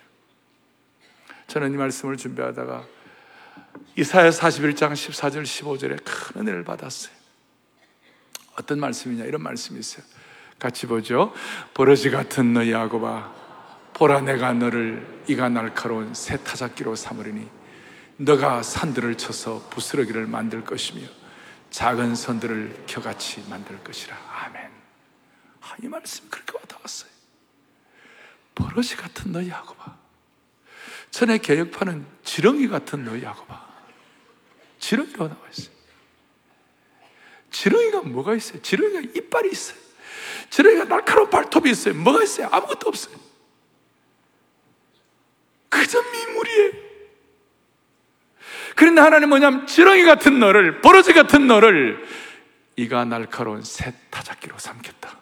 저는 1.48 1.72
이 1.72 1.76
말씀을 1.76 2.16
준비하다가 2.16 2.84
이사야 3.96 4.30
41장 4.30 4.92
14절 4.92 5.42
15절에 5.42 6.04
큰 6.04 6.42
은혜를 6.42 6.64
받았어요. 6.64 7.17
어떤 8.58 8.80
말씀이냐 8.80 9.24
이런 9.24 9.42
말씀이 9.42 9.78
있어요. 9.78 10.04
같이 10.58 10.86
보죠. 10.86 11.32
버러지 11.74 12.10
같은 12.10 12.52
너희 12.52 12.72
야곱아 12.72 13.32
보라 13.94 14.20
내가 14.22 14.52
너를 14.52 15.24
이가 15.28 15.48
날카로운 15.48 16.12
새 16.14 16.36
타작기로 16.42 16.96
삼으리니 16.96 17.48
너가 18.16 18.62
산들을 18.62 19.16
쳐서 19.16 19.68
부스러기를 19.70 20.26
만들 20.26 20.64
것이며 20.64 21.06
작은 21.70 22.16
선들을 22.16 22.84
겨같이 22.86 23.44
만들 23.48 23.78
것이라. 23.84 24.16
아멘. 24.16 24.70
아, 25.60 25.74
이 25.82 25.86
말씀이 25.86 26.28
그렇게 26.28 26.52
와닿았어요. 26.56 27.10
버러지 28.54 28.96
같은 28.96 29.32
너희 29.32 29.48
야곱아. 29.48 29.96
전에 31.10 31.38
개혁파는 31.38 32.06
지렁이 32.24 32.68
같은 32.68 33.04
너희 33.04 33.22
야곱아. 33.22 33.68
지렁이라고 34.80 35.28
나와 35.28 35.40
있어요. 35.50 35.77
지렁이가 37.50 38.02
뭐가 38.02 38.34
있어요? 38.34 38.60
지렁이가 38.62 39.12
이빨이 39.14 39.50
있어요. 39.50 39.78
지렁이가 40.50 40.84
날카로운 40.84 41.30
발톱이 41.30 41.70
있어요. 41.70 41.94
뭐가 41.94 42.22
있어요? 42.22 42.48
아무것도 42.50 42.88
없어요. 42.88 43.16
그저 45.68 46.02
미물이에요. 46.02 46.72
그런데 48.74 49.00
하나님 49.00 49.28
뭐냐면 49.30 49.66
지렁이 49.66 50.04
같은 50.04 50.38
너를, 50.38 50.80
버러지 50.80 51.12
같은 51.12 51.46
너를 51.46 52.06
이가 52.76 53.04
날카로운 53.04 53.62
새 53.62 53.92
타작기로 54.10 54.56
삼겠다. 54.58 55.18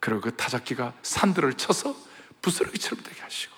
그리고 0.00 0.20
그 0.20 0.36
타작기가 0.36 0.94
산들을 1.02 1.54
쳐서 1.54 1.94
부스러기처럼 2.42 3.04
되게 3.04 3.20
하시고 3.20 3.54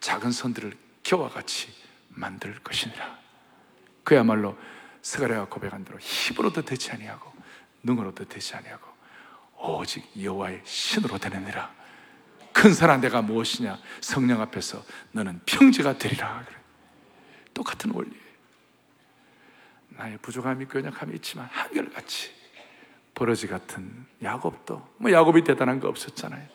작은 0.00 0.32
선들을 0.32 0.72
겨와 1.02 1.28
같이 1.28 1.68
만들 2.08 2.58
것이니라. 2.62 3.18
그야말로 4.02 4.56
스가랴가 5.06 5.44
고백한 5.44 5.84
대로 5.84 6.00
힘으로도 6.00 6.62
되지 6.62 6.90
아니하고 6.90 7.32
능으로도 7.84 8.24
되지 8.24 8.56
아니하고 8.56 8.84
오직 9.58 10.04
여호와의 10.20 10.62
신으로 10.64 11.18
되느니라. 11.18 11.72
큰 12.52 12.74
사람 12.74 13.00
내가 13.00 13.22
무엇이냐? 13.22 13.78
성령 14.00 14.40
앞에서 14.40 14.84
너는 15.12 15.40
평지가 15.46 15.98
되리라. 15.98 16.44
그래. 16.44 16.58
똑같은 17.54 17.92
원리예요. 17.92 18.26
나의 19.90 20.18
부족함이 20.18 20.66
연약함이 20.74 21.14
있지만 21.16 21.46
한결같이 21.52 22.34
버러지 23.14 23.46
같은 23.46 24.06
야곱도 24.20 24.96
뭐 24.96 25.12
야곱이 25.12 25.44
대단한 25.44 25.78
거 25.78 25.88
없었잖아요. 25.88 26.48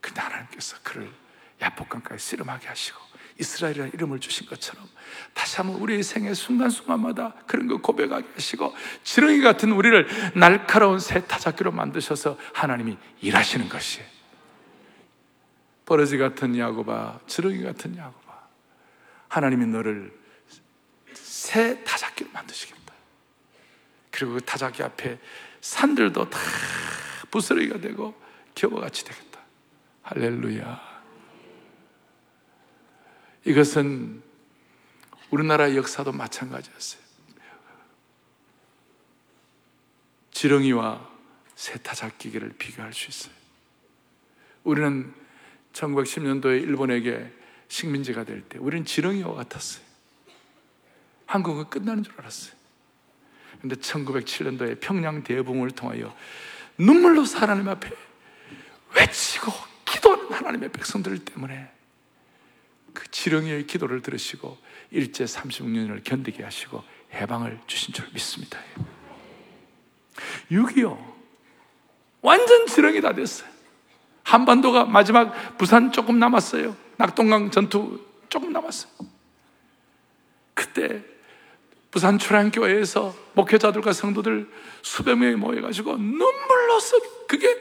근데 0.00 0.20
하나님께서 0.22 0.78
그를 0.82 1.12
야복강까지 1.60 2.24
씨름하게 2.24 2.68
하시고 2.68 2.98
이스라엘이라는 3.38 3.92
이름을 3.94 4.20
주신 4.20 4.46
것처럼 4.46 4.86
다시 5.34 5.56
한번 5.56 5.76
우리의 5.76 6.02
생애 6.02 6.32
순간순간마다 6.34 7.34
그런 7.46 7.66
거 7.66 7.78
고백하게 7.78 8.26
하시고 8.34 8.74
지렁이 9.04 9.40
같은 9.40 9.72
우리를 9.72 10.06
날카로운 10.34 10.98
새 10.98 11.26
타작기로 11.26 11.72
만드셔서 11.72 12.38
하나님이 12.54 12.96
일하시는 13.20 13.68
것이에요. 13.68 14.06
버러지 15.84 16.18
같은 16.18 16.56
야곱아, 16.58 17.20
지렁이 17.26 17.62
같은 17.62 17.96
야곱아, 17.96 18.48
하나님이 19.28 19.66
너를 19.66 20.12
새 21.12 21.82
타작기로 21.84 22.30
만드시겠다. 22.32 22.92
그리고 24.10 24.34
그 24.34 24.40
타작기 24.40 24.82
앞에 24.82 25.18
산들도 25.60 26.30
다 26.30 26.38
부스러기가 27.30 27.78
되고 27.78 28.14
겨우같이 28.54 29.04
되겠다. 29.04 29.40
할렐루야. 30.02 30.95
이것은 33.46 34.22
우리나라 35.30 35.74
역사도 35.74 36.10
마찬가지였어요. 36.12 37.00
지렁이와 40.32 41.08
세타 41.54 41.94
잡기기를 41.94 42.54
비교할 42.58 42.92
수 42.92 43.08
있어요. 43.08 43.34
우리는 44.64 45.14
1910년도에 45.72 46.60
일본에게 46.62 47.32
식민지가 47.68 48.24
될 48.24 48.42
때 48.48 48.58
우리는 48.58 48.84
지렁이와 48.84 49.34
같았어요. 49.34 49.84
한국은 51.26 51.70
끝나는 51.70 52.02
줄 52.02 52.14
알았어요. 52.18 52.54
근데 53.60 53.76
1907년도에 53.76 54.80
평양 54.80 55.22
대붕을 55.22 55.70
통하여 55.70 56.14
눈물로 56.78 57.22
하나님 57.24 57.68
앞에 57.68 57.90
외치고 58.96 59.52
기도하는 59.84 60.32
하나님의 60.32 60.72
백성들 60.72 61.24
때문에 61.24 61.75
그 62.96 63.10
지렁이의 63.10 63.66
기도를 63.66 64.00
들으시고 64.00 64.56
일제 64.90 65.26
36년을 65.26 66.02
견디게 66.02 66.42
하시고 66.42 66.82
해방을 67.12 67.60
주신 67.66 67.92
줄 67.92 68.08
믿습니다. 68.14 68.58
6.25 70.50 71.14
완전 72.22 72.66
지렁이 72.66 73.02
다 73.02 73.12
됐어요. 73.14 73.46
한반도가 74.22 74.86
마지막 74.86 75.58
부산 75.58 75.92
조금 75.92 76.18
남았어요. 76.18 76.74
낙동강 76.96 77.50
전투 77.50 78.02
조금 78.30 78.50
남았어요. 78.50 78.90
그때 80.54 81.04
부산 81.96 82.18
출안교회에서 82.18 83.16
목회자들과 83.32 83.94
성도들 83.94 84.46
수백 84.82 85.16
명이 85.16 85.36
모여가지고 85.36 85.96
눈물로 85.96 86.78
써 86.78 86.94
그게 87.26 87.58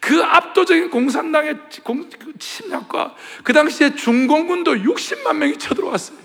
그 0.00 0.22
압도적인 0.22 0.88
공산당의 0.88 1.58
그 1.84 2.38
침략과 2.38 3.14
그 3.42 3.52
당시에 3.52 3.94
중공군도 3.94 4.72
60만 4.76 5.36
명이 5.36 5.58
쳐들어왔어요. 5.58 6.16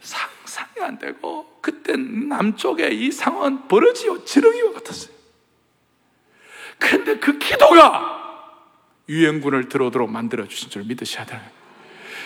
상상이 0.00 0.86
안 0.86 0.96
되고 0.96 1.58
그때 1.60 1.96
남쪽에 1.96 2.90
이 2.90 3.10
상황은 3.10 3.66
벌어지요 3.66 4.24
지렁이와 4.24 4.74
같았어요. 4.74 5.12
그런데 6.78 7.18
그 7.18 7.36
기도가 7.36 8.54
유엔군을 9.08 9.68
들어오도록 9.68 10.08
만들어 10.08 10.46
주신 10.46 10.70
줄 10.70 10.84
믿으셔야 10.84 11.26
돼요. 11.26 11.59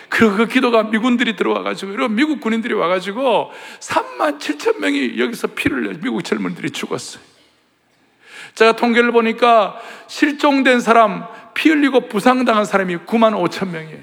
그리고 0.08 0.36
그 0.36 0.46
기도가 0.46 0.84
미군들이 0.84 1.36
들어와가지고, 1.36 1.92
이런 1.92 2.14
미국 2.14 2.40
군인들이 2.40 2.74
와가지고 2.74 3.50
3만 3.80 4.38
7천 4.38 4.78
명이 4.78 5.18
여기서 5.18 5.48
피를 5.48 5.84
내 5.84 5.98
미국 6.00 6.22
젊은들이 6.22 6.70
죽었어요. 6.70 7.22
제가 8.54 8.76
통계를 8.76 9.12
보니까 9.12 9.80
실종된 10.06 10.80
사람, 10.80 11.26
피 11.54 11.70
흘리고 11.70 12.08
부상당한 12.08 12.64
사람이 12.64 12.98
9만 12.98 13.34
5천 13.48 13.70
명이에요. 13.70 14.00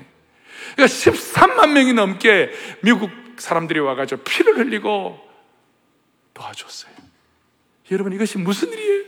그러니까 0.76 0.86
13만 0.86 1.72
명이 1.72 1.94
넘게 1.94 2.52
미국 2.82 3.10
사람들이 3.38 3.80
와가지고 3.80 4.24
피를 4.24 4.58
흘리고 4.58 5.20
도와줬어요. 6.34 6.92
여러분, 7.92 8.14
이것이 8.14 8.38
무슨 8.38 8.72
일이에요? 8.72 9.04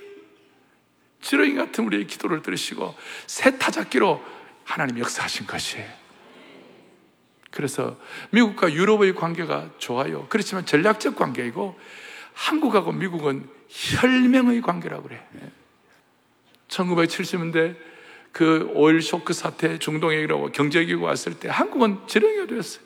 지렁이 1.21 1.56
같은 1.56 1.86
우리의 1.86 2.06
기도를 2.06 2.41
들으시고 2.41 2.95
새 3.27 3.58
타작기로 3.58 4.21
하나님 4.65 4.99
역사하신 4.99 5.47
것이에요. 5.47 6.02
그래서 7.53 7.97
미국과 8.31 8.73
유럽의 8.73 9.15
관계가 9.15 9.71
좋아요. 9.77 10.25
그렇지만 10.29 10.65
전략적 10.65 11.15
관계이고 11.15 11.79
한국하고 12.33 12.91
미국은 12.91 13.47
혈맹의 13.69 14.61
관계라고 14.61 15.03
그래. 15.03 15.25
1970년대 16.67 17.75
그 18.31 18.67
오일 18.73 19.01
쇼크 19.03 19.33
사태 19.33 19.77
중동에 19.77 20.15
이러고 20.15 20.51
경제기구 20.51 21.03
왔을 21.03 21.35
때 21.35 21.47
한국은 21.47 22.07
지렁이가 22.07 22.47
되었어요. 22.47 22.83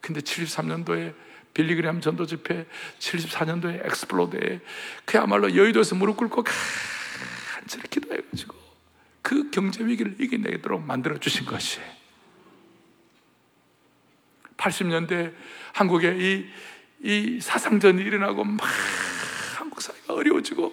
근데 0.00 0.20
73년도에 0.20 1.14
빌리 1.54 1.70
그레이엄 1.70 2.00
전도 2.00 2.26
집회, 2.26 2.66
74년도에 3.00 3.84
엑스플로에 3.86 4.60
그야말로 5.04 5.54
여의도에서 5.54 5.96
무릎 5.96 6.16
꿇고 6.16 6.44
간절히 6.44 7.88
기도해가지고 7.90 8.54
그 9.20 9.50
경제 9.50 9.84
위기를 9.84 10.14
이겨내도록 10.20 10.84
만들어 10.84 11.18
주신 11.18 11.44
것이에요. 11.44 12.01
80년대 14.62 15.32
한국에 15.72 16.16
이, 16.18 16.46
이 17.02 17.40
사상전이 17.40 18.00
일어나고 18.02 18.44
막 18.44 18.66
사회가 19.82 20.14
어려워지고 20.14 20.72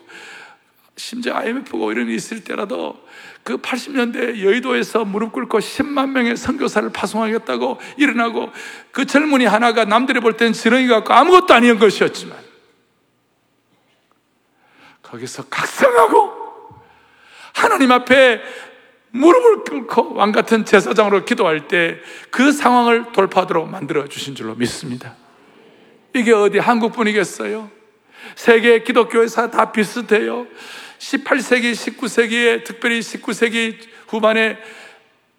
심지어 0.96 1.36
IMF가 1.36 1.92
이런 1.92 2.08
일이 2.08 2.16
있을 2.16 2.44
때라도 2.44 3.02
그 3.44 3.58
80년대 3.58 4.44
여의도에서 4.44 5.06
무릎 5.06 5.32
꿇고 5.32 5.60
10만 5.60 6.10
명의 6.10 6.36
선교사를 6.36 6.90
파송하겠다고 6.92 7.80
일어나고 7.98 8.52
그 8.92 9.06
젊은이 9.06 9.46
하나가 9.46 9.86
남들이 9.86 10.20
볼 10.20 10.38
때는 10.38 10.54
지렁이 10.54 10.88
같고 10.88 11.14
아무것도 11.14 11.54
아닌 11.54 11.80
것이었지만 11.80 12.38
거기서 15.02 15.46
각성하고 15.46 16.38
하나님 17.54 17.92
앞에 17.92 18.42
무릎을 19.12 19.64
꿇고 19.64 20.14
왕 20.14 20.32
같은 20.32 20.66
제사장으로 20.66 21.26
기도할 21.26 21.68
때 21.68 22.00
그 22.32 22.52
상황을 22.52 23.12
돌파하도록 23.12 23.70
만들어 23.70 24.08
주신 24.08 24.36
줄로 24.36 24.56
믿습니다. 24.56 25.16
이게 26.16 26.32
어디 26.32 26.58
한국뿐이겠어요? 26.58 27.70
세계 28.36 28.84
기독교회사 28.84 29.50
다 29.50 29.72
비슷해요. 29.72 30.48
18세기, 31.00 31.74
19세기에, 31.74 32.64
특별히 32.64 33.00
19세기 33.00 33.78
후반에 34.08 34.58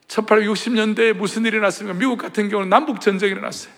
1860년대에 0.08 1.12
무슨 1.12 1.44
일이 1.44 1.60
났습니까? 1.60 1.98
미국 1.98 2.18
같은 2.18 2.48
경우는 2.48 2.68
남북 2.68 3.00
전쟁이 3.00 3.32
일어났어요. 3.32 3.72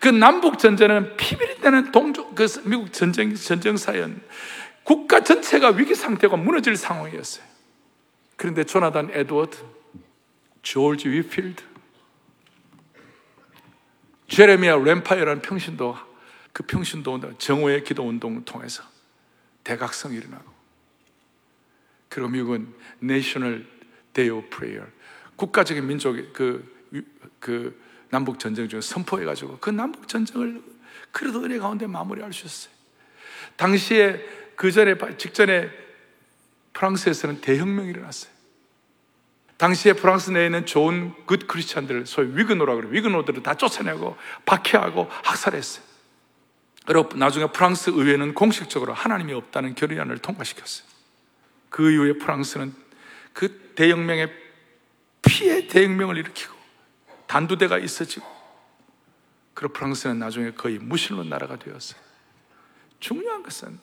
그 0.00 0.08
남북 0.08 0.58
전쟁은 0.58 1.16
피비린 1.16 1.60
되는 1.60 1.92
동족, 1.92 2.34
그 2.34 2.46
미국 2.64 2.92
전쟁, 2.92 3.34
전쟁 3.34 3.76
사연. 3.76 4.20
국가 4.82 5.20
전체가 5.20 5.70
위기 5.70 5.94
상태가 5.94 6.36
무너질 6.36 6.76
상황이었어요. 6.76 7.53
그런데 8.36 8.64
조나단 8.64 9.10
에드워드, 9.12 9.56
조지 10.62 11.08
위필드, 11.08 11.62
제레미아 14.28 14.76
램파이어라는 14.76 15.42
평신도 15.42 15.96
그 16.52 16.62
평신도 16.64 17.14
운동, 17.14 17.38
정오의 17.38 17.84
기도 17.84 18.06
운동을 18.06 18.44
통해서 18.44 18.82
대각성이 19.62 20.16
일어나고 20.16 20.52
그리고 22.08 22.28
미국은 22.28 22.74
National 23.02 23.66
Day 24.12 24.36
of 24.36 24.48
Prayer 24.48 24.90
국가적인 25.36 25.86
민족의 25.86 26.30
그, 26.32 26.64
그 27.40 27.80
남북 28.10 28.38
전쟁 28.38 28.68
중에 28.68 28.80
선포해가지고 28.80 29.58
그 29.58 29.70
남북 29.70 30.06
전쟁을 30.06 30.62
그래도 31.10 31.42
은혜 31.42 31.58
가운데 31.58 31.86
마무리할 31.86 32.32
수 32.32 32.46
있었어요. 32.46 32.74
당시에 33.56 34.24
그 34.56 34.70
전에 34.70 34.96
직전에 35.16 35.83
프랑스에서는 36.74 37.40
대혁명이 37.40 37.90
일어났어요. 37.90 38.32
당시에 39.56 39.92
프랑스 39.94 40.30
내에 40.30 40.46
있는 40.46 40.66
좋은 40.66 41.14
good 41.26 41.46
Christian들, 41.46 42.06
소위 42.06 42.36
위그노라고 42.36 42.80
그래요. 42.80 42.92
위그노들을 42.92 43.42
다 43.42 43.54
쫓아내고 43.54 44.16
박해하고 44.44 45.08
학살했어요. 45.08 45.84
그리고 46.86 47.08
나중에 47.16 47.46
프랑스 47.46 47.90
의회는 47.90 48.34
공식적으로 48.34 48.92
하나님이 48.92 49.32
없다는 49.32 49.74
결의안을 49.74 50.18
통과시켰어요. 50.18 50.86
그 51.70 51.90
이후에 51.90 52.18
프랑스는 52.18 52.74
그 53.32 53.72
대혁명의 53.74 54.30
피해 55.22 55.66
대혁명을 55.66 56.18
일으키고 56.18 56.54
단두대가 57.26 57.78
있어지고 57.78 58.26
그리고 59.54 59.72
프랑스는 59.72 60.18
나중에 60.18 60.50
거의 60.52 60.78
무신론 60.78 61.30
나라가 61.30 61.58
되었어요. 61.58 62.00
중요한 63.00 63.42
것은 63.42 63.78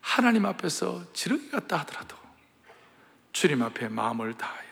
하나님 0.00 0.46
앞에서 0.46 1.12
지르기 1.12 1.50
같다 1.50 1.78
하더라도 1.78 2.16
주님 3.32 3.62
앞에 3.62 3.88
마음을 3.88 4.34
다하여 4.34 4.68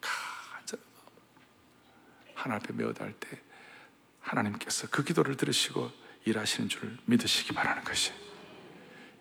간절한 0.00 0.84
하나님 2.34 2.62
앞에 2.62 2.72
매어달 2.74 3.12
때 3.14 3.40
하나님께서 4.20 4.88
그 4.90 5.04
기도를 5.04 5.36
들으시고 5.36 5.90
일하시는 6.24 6.68
줄 6.68 6.96
믿으시기 7.04 7.52
바라는 7.52 7.84
것이 7.84 8.12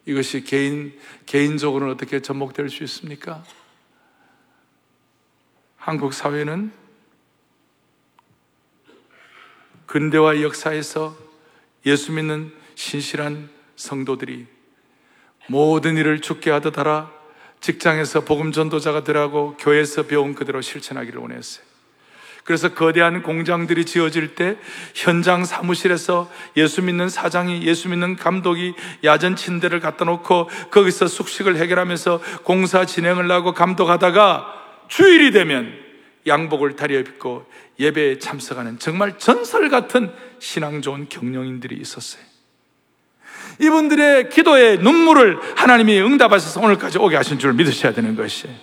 이것이 0.05 0.43
개인 0.43 0.99
개인적으로는 1.25 1.93
어떻게 1.93 2.21
접목될 2.21 2.69
수 2.69 2.83
있습니까? 2.83 3.43
한국 5.77 6.13
사회는 6.13 6.71
근대화 9.85 10.41
역사에서 10.41 11.17
예수 11.85 12.11
믿는 12.13 12.55
신실한 12.75 13.49
성도들이 13.75 14.47
모든 15.47 15.97
일을 15.97 16.21
죽게 16.21 16.51
하듯 16.51 16.77
하라 16.77 17.11
직장에서 17.59 18.25
복음 18.25 18.51
전도자가 18.51 19.03
되라고 19.03 19.55
교회에서 19.57 20.03
배운 20.03 20.35
그대로 20.35 20.61
실천하기를 20.61 21.19
원했어요. 21.19 21.73
그래서 22.43 22.73
거대한 22.73 23.23
공장들이 23.23 23.85
지어질 23.85 24.35
때 24.35 24.57
현장 24.93 25.45
사무실에서 25.45 26.29
예수 26.57 26.81
믿는 26.81 27.07
사장이 27.07 27.63
예수 27.63 27.87
믿는 27.87 28.17
감독이 28.17 28.73
야전 29.03 29.37
침대를 29.37 29.79
갖다 29.79 30.03
놓고 30.03 30.49
거기서 30.69 31.07
숙식을 31.07 31.55
해결하면서 31.55 32.21
공사 32.43 32.85
진행을 32.85 33.31
하고 33.31 33.53
감독하다가 33.53 34.45
주일이 34.89 35.31
되면 35.31 35.73
양복을 36.27 36.75
다려입고 36.75 37.45
예배에 37.79 38.19
참석하는 38.19 38.77
정말 38.79 39.17
전설 39.17 39.69
같은 39.69 40.11
신앙 40.39 40.81
좋은 40.81 41.07
경영인들이 41.07 41.77
있었어요. 41.77 42.32
이분들의 43.59 44.29
기도의 44.29 44.79
눈물을 44.79 45.39
하나님이 45.55 46.01
응답하셔서 46.01 46.61
오늘까지 46.61 46.97
오게 46.97 47.15
하신 47.15 47.39
줄 47.39 47.53
믿으셔야 47.53 47.93
되는 47.93 48.15
것이에요. 48.15 48.55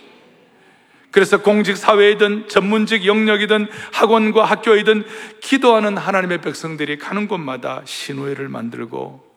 그래서 1.11 1.41
공직 1.41 1.75
사회이든 1.75 2.47
전문직 2.47 3.05
영역이든 3.05 3.67
학원과 3.91 4.45
학교이든 4.45 5.03
기도하는 5.41 5.97
하나님의 5.97 6.41
백성들이 6.41 6.97
가는 6.97 7.27
곳마다 7.27 7.81
신우회를 7.83 8.47
만들고 8.47 9.29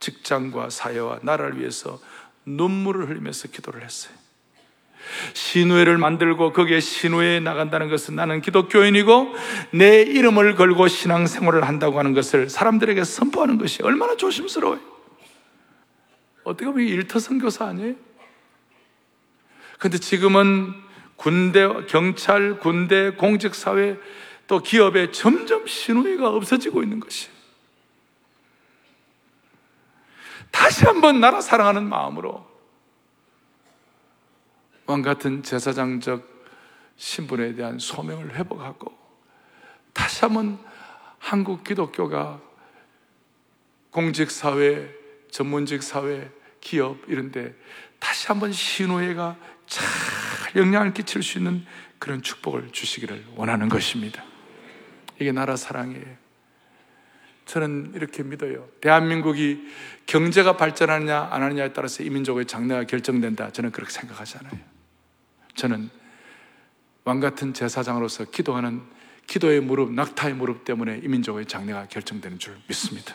직장과 0.00 0.70
사회와 0.70 1.20
나라를 1.22 1.60
위해서 1.60 2.00
눈물을 2.46 3.08
흘리면서 3.08 3.48
기도를 3.48 3.84
했어요. 3.84 4.23
신우회를 5.32 5.98
만들고 5.98 6.52
거기에 6.52 6.80
신우회에 6.80 7.40
나간다는 7.40 7.88
것은 7.88 8.16
나는 8.16 8.40
기독교인이고 8.40 9.34
내 9.72 10.02
이름을 10.02 10.54
걸고 10.54 10.88
신앙생활을 10.88 11.66
한다고 11.66 11.98
하는 11.98 12.14
것을 12.14 12.48
사람들에게 12.48 13.04
선포하는 13.04 13.58
것이 13.58 13.82
얼마나 13.82 14.16
조심스러워요. 14.16 14.80
어떻게 16.44 16.66
보면 16.66 16.86
일터 16.86 17.18
선교사 17.18 17.66
아니에요? 17.66 17.94
근데 19.78 19.98
지금은 19.98 20.74
군대, 21.16 21.68
경찰, 21.88 22.58
군대, 22.58 23.10
공직사회, 23.10 23.96
또 24.46 24.60
기업에 24.60 25.10
점점 25.10 25.66
신우회가 25.66 26.28
없어지고 26.28 26.82
있는 26.82 27.00
것이. 27.00 27.28
다시 30.50 30.84
한번 30.84 31.20
나라 31.20 31.40
사랑하는 31.40 31.88
마음으로 31.88 32.53
왕 34.86 35.02
같은 35.02 35.42
제사장적 35.42 36.34
신분에 36.96 37.54
대한 37.54 37.78
소명을 37.78 38.34
회복하고 38.36 38.92
다시 39.92 40.20
한번 40.20 40.58
한국 41.18 41.64
기독교가 41.64 42.40
공직 43.90 44.30
사회, 44.30 44.90
전문직 45.30 45.82
사회, 45.82 46.30
기업 46.60 46.98
이런데 47.08 47.54
다시 47.98 48.26
한번 48.28 48.52
신호회가 48.52 49.36
잘 49.66 49.84
영향을 50.56 50.92
끼칠 50.92 51.22
수 51.22 51.38
있는 51.38 51.64
그런 51.98 52.20
축복을 52.20 52.70
주시기를 52.72 53.24
원하는 53.36 53.68
것입니다. 53.68 54.22
이게 55.18 55.32
나라 55.32 55.56
사랑이에요. 55.56 56.24
저는 57.46 57.92
이렇게 57.94 58.22
믿어요. 58.22 58.68
대한민국이 58.80 59.68
경제가 60.06 60.56
발전하느냐 60.56 61.28
안 61.30 61.42
하느냐에 61.42 61.72
따라서 61.72 62.02
이민족의 62.02 62.46
장래가 62.46 62.84
결정된다. 62.84 63.50
저는 63.50 63.70
그렇게 63.70 63.92
생각하지 63.92 64.38
않아요. 64.38 64.73
저는 65.54 65.90
왕 67.04 67.20
같은 67.20 67.54
제사장으로서 67.54 68.24
기도하는 68.24 68.82
기도의 69.26 69.60
무릎, 69.60 69.92
낙타의 69.92 70.34
무릎 70.34 70.64
때문에 70.64 71.00
이민족의 71.04 71.46
장래가 71.46 71.86
결정되는 71.86 72.38
줄 72.38 72.56
믿습니다. 72.66 73.14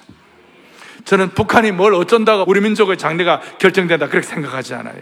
저는 1.05 1.29
북한이 1.29 1.71
뭘 1.71 1.93
어쩐다고 1.93 2.45
우리 2.47 2.61
민족의 2.61 2.97
장래가 2.97 3.41
결정된다 3.57 4.07
그렇게 4.07 4.27
생각하지 4.27 4.73
않아요. 4.75 5.01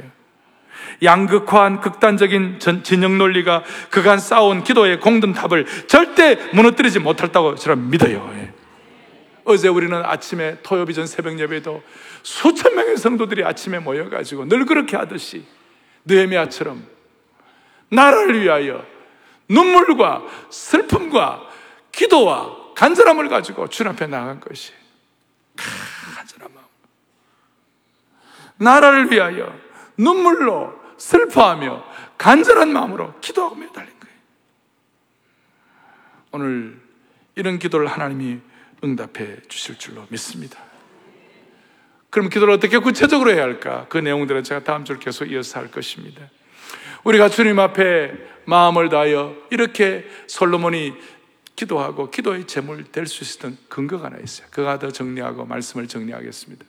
양극화한 1.04 1.82
극단적인 1.82 2.60
진영 2.84 3.18
논리가 3.18 3.64
그간 3.90 4.20
쌓아온 4.20 4.64
기도의 4.64 5.00
공든탑을 5.00 5.88
절대 5.88 6.36
무너뜨리지 6.54 7.00
못할다고 7.00 7.56
저는 7.56 7.90
믿어요. 7.90 8.32
예. 8.36 8.54
어제 9.44 9.68
우리는 9.70 9.96
아침에 10.04 10.58
토요비 10.62 10.94
전 10.94 11.08
새벽 11.08 11.40
예배도 11.40 11.82
수천 12.24 12.76
명의 12.76 12.98
성도들이 12.98 13.44
아침에 13.44 13.80
모여가지고 13.80 14.48
늘 14.48 14.66
그렇게 14.66 14.98
하듯이 14.98 15.46
느헤미야처럼 16.06 16.97
나라를 17.90 18.42
위하여 18.42 18.86
눈물과 19.50 20.24
슬픔과 20.50 21.48
기도와 21.92 22.74
간절함을 22.76 23.30
가지고 23.30 23.68
주님 23.68 23.94
앞에 23.94 24.08
나간 24.08 24.40
것이 24.40 24.74
간절한 25.56 26.54
마음. 26.54 26.66
나라를 28.58 29.12
위하여 29.12 29.58
눈물로 29.98 30.80
슬퍼하며 30.98 31.84
간절한 32.18 32.72
마음으로 32.72 33.20
기도하고 33.20 33.56
매달린 33.56 33.92
거예요. 34.00 34.16
오늘 36.32 36.82
이런 37.36 37.60
기도를 37.60 37.88
하나님이 37.88 38.40
응답해 38.84 39.42
주실 39.48 39.78
줄로 39.78 40.06
믿습니다. 40.10 40.60
그럼 42.10 42.30
기도를 42.30 42.54
어떻게 42.54 42.78
구체적으로 42.78 43.32
해야 43.32 43.44
할까? 43.44 43.86
그 43.90 43.98
내용들은 43.98 44.44
제가 44.44 44.64
다음 44.64 44.86
주 44.86 44.98
계속 44.98 45.26
이어서 45.32 45.60
할 45.60 45.70
것입니다. 45.70 46.30
우리가 47.08 47.30
주님 47.30 47.58
앞에 47.58 48.12
마음을 48.44 48.90
다하여 48.90 49.34
이렇게 49.50 50.04
솔로몬이 50.28 50.94
기도하고 51.56 52.12
기도의 52.12 52.48
제물 52.48 52.84
될 52.84 53.08
수 53.08 53.24
있었던 53.24 53.58
근거가 53.70 54.08
하나 54.08 54.18
있어요. 54.18 54.48
그가 54.52 54.78
더 54.78 54.92
정리하고 54.92 55.46
말씀을 55.46 55.88
정리하겠습니다. 55.88 56.66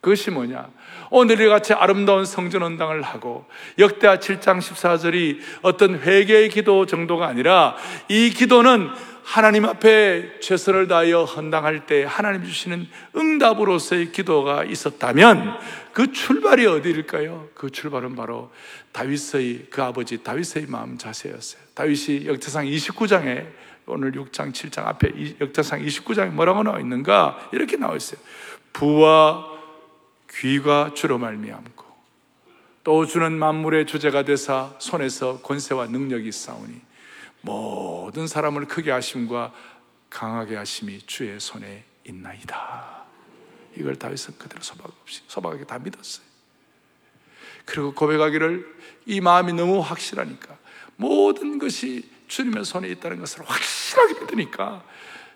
그것이 0.00 0.30
뭐냐? 0.30 0.68
오늘 1.10 1.40
이 1.40 1.48
같이 1.48 1.74
아름다운 1.74 2.24
성전 2.24 2.62
원당을 2.62 3.02
하고 3.02 3.44
역대하 3.78 4.18
7장 4.18 4.58
14절이 4.58 5.40
어떤 5.62 5.98
회개의 5.98 6.48
기도 6.48 6.86
정도가 6.86 7.26
아니라 7.26 7.76
이 8.08 8.30
기도는 8.30 8.88
하나님 9.22 9.64
앞에 9.64 10.40
최선을 10.40 10.88
다하여 10.88 11.24
헌당할 11.24 11.86
때 11.86 12.04
하나님 12.08 12.44
주시는 12.44 12.88
응답으로서의 13.14 14.10
기도가 14.10 14.64
있었다면 14.64 15.58
그 15.92 16.12
출발이 16.12 16.66
어디일까요? 16.66 17.48
그 17.54 17.70
출발은 17.70 18.16
바로 18.16 18.50
다윗의 18.92 19.66
그 19.70 19.82
아버지 19.82 20.22
다윗의 20.22 20.66
마음 20.68 20.96
자세였어요. 20.96 21.62
다윗이 21.74 22.26
역대상 22.26 22.64
29장에 22.64 23.46
오늘 23.86 24.12
6장, 24.12 24.52
7장 24.52 24.86
앞에 24.86 25.36
역대상 25.40 25.82
29장에 25.82 26.30
뭐라고 26.30 26.62
나와 26.62 26.80
있는가? 26.80 27.50
이렇게 27.52 27.76
나와 27.76 27.96
있어요. 27.96 28.20
부와 28.72 29.59
귀가 30.32 30.92
주로 30.94 31.18
말미암고 31.18 31.84
또 32.84 33.06
주는 33.06 33.38
만물의 33.38 33.86
주제가 33.86 34.24
되사 34.24 34.74
손에서 34.78 35.40
권세와 35.40 35.86
능력이 35.86 36.32
싸우니 36.32 36.80
모든 37.42 38.26
사람을 38.26 38.66
크게 38.66 38.90
하심과 38.90 39.52
강하게 40.08 40.56
하심이 40.56 41.02
주의 41.06 41.38
손에 41.38 41.84
있나이다. 42.04 43.04
이걸 43.76 43.96
다윗은 43.96 44.38
그대로 44.38 44.62
소박 44.62 44.86
없이 45.02 45.22
소박하게 45.26 45.64
다 45.64 45.78
믿었어요. 45.78 46.24
그리고 47.64 47.94
고백하기를 47.94 48.80
이 49.06 49.20
마음이 49.20 49.52
너무 49.52 49.80
확실하니까 49.80 50.58
모든 50.96 51.58
것이 51.58 52.08
주님의 52.26 52.64
손에 52.64 52.88
있다는 52.88 53.20
것을 53.20 53.48
확실하게 53.48 54.20
믿으니까 54.20 54.84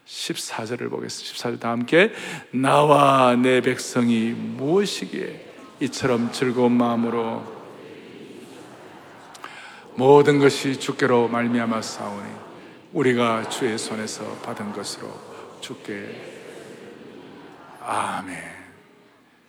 14절을 0.06 0.90
보겠습니다. 0.90 1.34
14절 1.34 1.60
다 1.60 1.70
함께 1.70 2.12
나와 2.50 3.36
내 3.36 3.60
백성이 3.60 4.30
무엇이기에 4.30 5.52
이처럼 5.80 6.30
즐거운 6.32 6.72
마음으로 6.72 7.54
모든 9.96 10.38
것이 10.38 10.78
주께로 10.78 11.28
말미암아 11.28 11.80
싸우니 11.82 12.32
우리가 12.92 13.48
주의 13.48 13.76
손에서 13.78 14.24
받은 14.42 14.72
것으로 14.72 15.08
주께 15.60 16.32
아멘. 17.80 18.36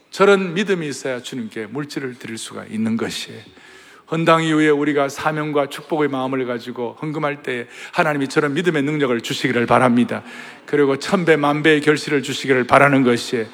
저런 0.10 0.54
믿음이 0.54 0.88
있어야 0.88 1.22
주님께 1.22 1.68
물질을 1.68 2.18
드릴 2.18 2.38
수가 2.38 2.66
있는 2.66 2.96
것이에요. 2.96 3.42
헌당 4.12 4.44
이후에 4.44 4.70
우리가 4.70 5.10
사명과 5.10 5.68
축복의 5.68 6.10
마음을 6.10 6.46
가지고 6.46 6.98
헌금할 7.02 7.42
때 7.44 7.68
하나님이 7.94 8.28
저런 8.28 8.54
믿음의 8.54 8.84
능력을 8.84 9.20
주시기를 9.22 9.66
바랍니다. 9.66 10.24
그리고 10.66 10.98
천배 10.98 11.38
만배의 11.38 11.82
결실을 11.82 12.22
주시기를 12.22 12.66
바라는 12.66 13.04
것이에요. 13.04 13.46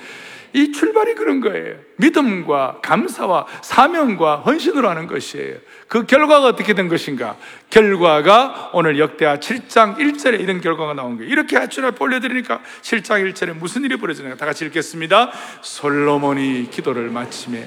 이 0.53 0.73
출발이 0.73 1.15
그런 1.15 1.39
거예요. 1.39 1.75
믿음과 1.95 2.79
감사와 2.81 3.45
사명과 3.61 4.37
헌신으로 4.37 4.89
하는 4.89 5.07
것이에요. 5.07 5.55
그 5.87 6.05
결과가 6.05 6.47
어떻게 6.47 6.73
된 6.73 6.89
것인가? 6.89 7.37
결과가 7.69 8.71
오늘 8.73 8.99
역대하 8.99 9.37
7장 9.37 9.97
1절에 9.97 10.41
이런 10.41 10.59
결과가 10.59 10.93
나온 10.93 11.17
거예요. 11.17 11.31
이렇게 11.31 11.67
주님 11.69 11.89
앞에 11.89 11.97
올려드리니까 12.03 12.61
7장 12.81 13.31
1절에 13.31 13.57
무슨 13.57 13.85
일이 13.85 13.95
벌어지는가? 13.95 14.35
다 14.35 14.45
같이 14.45 14.65
읽겠습니다. 14.65 15.31
솔로몬이 15.61 16.69
기도를 16.69 17.09
마침에 17.09 17.65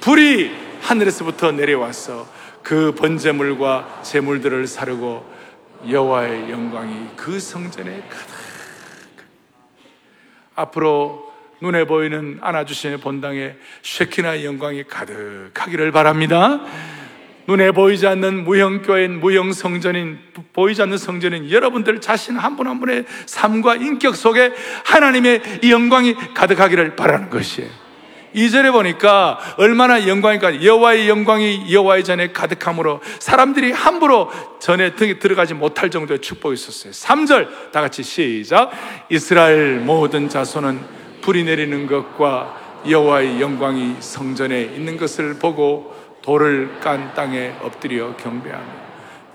불이 0.00 0.71
하늘에서부터 0.82 1.52
내려와서 1.52 2.28
그 2.62 2.92
번제물과 2.94 4.00
제물들을 4.02 4.66
사르고 4.66 5.24
여호와의 5.88 6.50
영광이 6.50 7.08
그 7.16 7.40
성전에 7.40 8.02
가득 8.08 8.32
앞으로 10.54 11.32
눈에 11.60 11.84
보이는 11.84 12.38
안아주시는 12.40 13.00
본당에 13.00 13.54
쉐키나 13.82 14.44
영광이 14.44 14.84
가득하기를 14.84 15.92
바랍니다. 15.92 16.60
눈에 17.48 17.72
보이지 17.72 18.06
않는 18.06 18.44
무형교인, 18.44 19.18
무형성전인, 19.18 20.18
보이지 20.52 20.82
않는 20.82 20.96
성전인 20.96 21.50
여러분들 21.50 22.00
자신 22.00 22.36
한 22.36 22.56
분 22.56 22.66
한 22.68 22.78
분의 22.80 23.04
삶과 23.26 23.76
인격 23.76 24.14
속에 24.14 24.52
하나님의 24.84 25.60
영광이 25.68 26.14
가득하기를 26.34 26.94
바라는 26.96 27.30
것이에요. 27.30 27.81
이절에 28.34 28.70
보니까 28.70 29.38
얼마나 29.58 30.06
영광이까 30.06 30.64
여호와의 30.64 31.08
영광이 31.08 31.72
여호와의 31.72 32.04
전에 32.04 32.32
가득함으로 32.32 33.00
사람들이 33.18 33.72
함부로 33.72 34.30
전에 34.60 34.94
들어가지 34.94 35.54
못할 35.54 35.90
정도의 35.90 36.20
축복이 36.20 36.54
있었어요. 36.54 36.92
3절 36.92 37.72
다 37.72 37.80
같이 37.80 38.02
시작. 38.02 38.70
이스라엘 39.08 39.80
모든 39.80 40.28
자손은 40.28 40.80
불이 41.22 41.44
내리는 41.44 41.86
것과 41.86 42.60
여호와의 42.88 43.40
영광이 43.40 43.96
성전에 44.00 44.62
있는 44.62 44.96
것을 44.96 45.38
보고 45.38 45.94
돌을 46.22 46.80
깐 46.80 47.14
땅에 47.14 47.54
엎드려 47.62 48.16
경배하며 48.16 48.82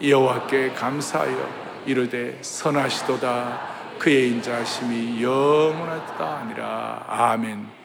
여호와께 0.01 0.71
감사하여 0.73 1.67
이르되 1.85 2.37
선하시도다 2.41 3.77
그의 3.99 4.29
인자하심이 4.29 5.23
영원하다 5.23 6.25
아니라 6.25 7.05
아멘 7.07 7.76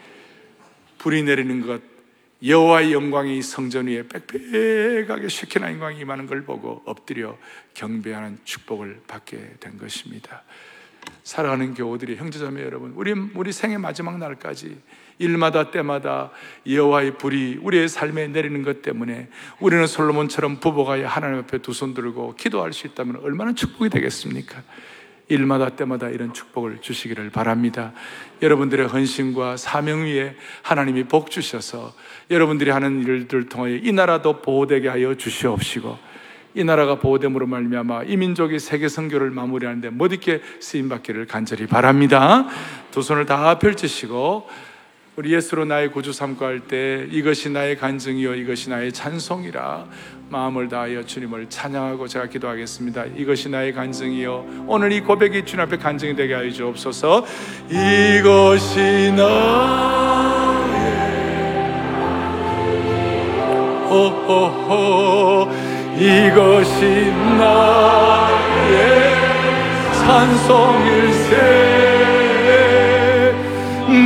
불이 1.03 1.25
내리는 1.25 1.67
것 1.67 1.83
여호와의 2.45 2.93
영광이 2.93 3.43
성전 3.43 3.87
위에 3.89 4.05
빽빽하게 4.09 5.29
쉐키나 5.29 5.73
영광이 5.73 6.01
임하는 6.01 6.27
걸 6.27 6.45
보고 6.45 6.83
엎드려 6.87 7.37
경배하는 7.75 8.39
축복을 8.45 9.03
받게 9.09 9.57
된 9.59 9.79
것입니다 9.79 10.45
사랑하는 11.25 11.75
교우들이 11.75 12.17
형제자매 12.17 12.63
여러분, 12.63 12.93
우리 12.95 13.13
우리 13.35 13.53
생의 13.53 13.79
마지막 13.79 14.19
날까지 14.19 14.81
일마다 15.19 15.73
때마다 15.73 16.31
여호와의 16.69 17.19
불이 17.19 17.59
우리의 17.61 17.89
삶에 17.89 18.29
내리는 18.29 18.63
것 18.63 18.83
때문에 18.83 19.29
우리는 19.61 19.85
솔로몬처럼 19.87 20.61
부부가 20.61 21.05
하나님 21.09 21.41
앞에 21.41 21.59
두 21.59 21.73
손 21.73 21.95
들고 21.95 22.37
기도할 22.37 22.73
수 22.73 22.87
있다면 22.87 23.17
얼마나 23.17 23.53
축복이 23.53 23.91
되겠습니까? 23.91 24.63
일마다 25.33 25.71
때마다 25.71 26.09
이런 26.09 26.35
축복을 26.35 26.79
주시기를 26.81 27.31
바랍니다. 27.31 27.93
여러분들의 28.43 28.87
헌신과 28.87 29.57
사명 29.57 30.05
위에 30.05 30.37
하나님이 30.63 31.05
복 31.05 31.31
주셔서 31.31 31.95
여러분들이 32.31 32.71
하는 32.71 33.03
일들을 33.03 33.49
통하여 33.49 33.77
이 33.77 33.93
나라도 33.93 34.43
보호되게 34.43 34.89
하여 34.89 35.15
주시옵시고 35.15 36.13
이 36.55 36.65
나라가 36.65 36.97
보호됨으로 36.97 37.47
말미암아 37.47 38.05
이 38.05 38.17
민족이 38.17 38.59
세계 38.59 38.89
선교를 38.89 39.31
마무리하는데 39.31 39.89
못 39.91 40.13
있게 40.13 40.43
쓰임 40.61 40.91
받기를 40.91 41.27
간절히 41.27 41.67
바랍니다. 41.67 42.47
두 42.91 43.01
손을 43.01 43.25
다 43.25 43.59
펼치시고 43.59 44.47
우리 45.17 45.35
예수로 45.35 45.67
나의 45.67 45.93
구주 45.93 46.13
삼고 46.13 46.43
할 46.45 46.61
때 46.61 47.07
이것이 47.11 47.51
나의 47.51 47.77
간증이요 47.77 48.35
이것이 48.35 48.71
나의 48.71 48.93
찬송이라 48.93 49.85
마음을 50.31 50.69
다하여 50.69 51.05
주님을 51.05 51.51
찬양하고 51.51 52.09
제가 52.09 52.27
기도하겠습니다. 52.29 53.05
이것이 53.17 53.51
나의 53.51 53.75
간증이요 53.75 54.65
오늘 54.67 54.91
이 54.93 55.03
고백이 55.03 55.45
주님 55.45 55.67
앞에 55.67 55.77
간증이 55.77 56.17
되게 56.17 56.33
하여 56.33 56.51
주옵소서. 56.51 57.27
이것이 57.69 59.13
나의 59.15 60.83
호호호 63.91 65.51
이것이 65.99 67.13
나의 67.37 69.13
찬송일세 69.93 71.72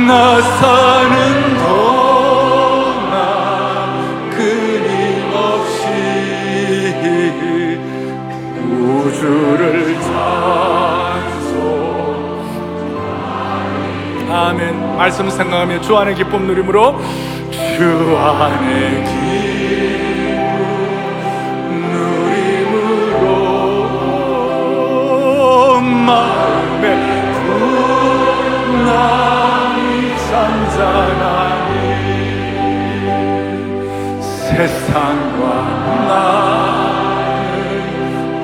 나 0.07 0.41
사는 0.41 1.57
동안 1.57 3.11
끊임없이 4.29 5.83
우주를 8.71 9.99
찬송. 10.01 10.15
말씀 14.97 15.29
생각하며 15.29 15.81
주 15.81 15.97
안의 15.97 16.15
기쁨 16.15 16.47
누림으로 16.47 17.01
주 17.51 18.17
안의 18.17 19.03
기쁨 19.03 19.27
마음에 26.05 26.85
분함 28.71 29.46
이 30.37 30.69
잔잔하니 30.69 31.71
세상과 34.21 35.43
나는 36.07 37.47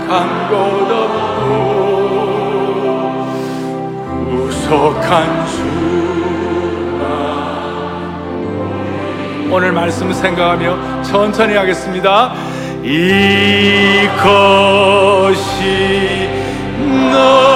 간곳 0.08 0.56
없고 0.92 1.44
우석한 4.32 5.46
주가 5.48 7.02
오늘 9.52 9.72
말씀 9.72 10.12
생각하며 10.12 11.04
천천히 11.04 11.56
하겠습니다. 11.56 12.34
이것이 12.84 14.10
나 17.12 17.53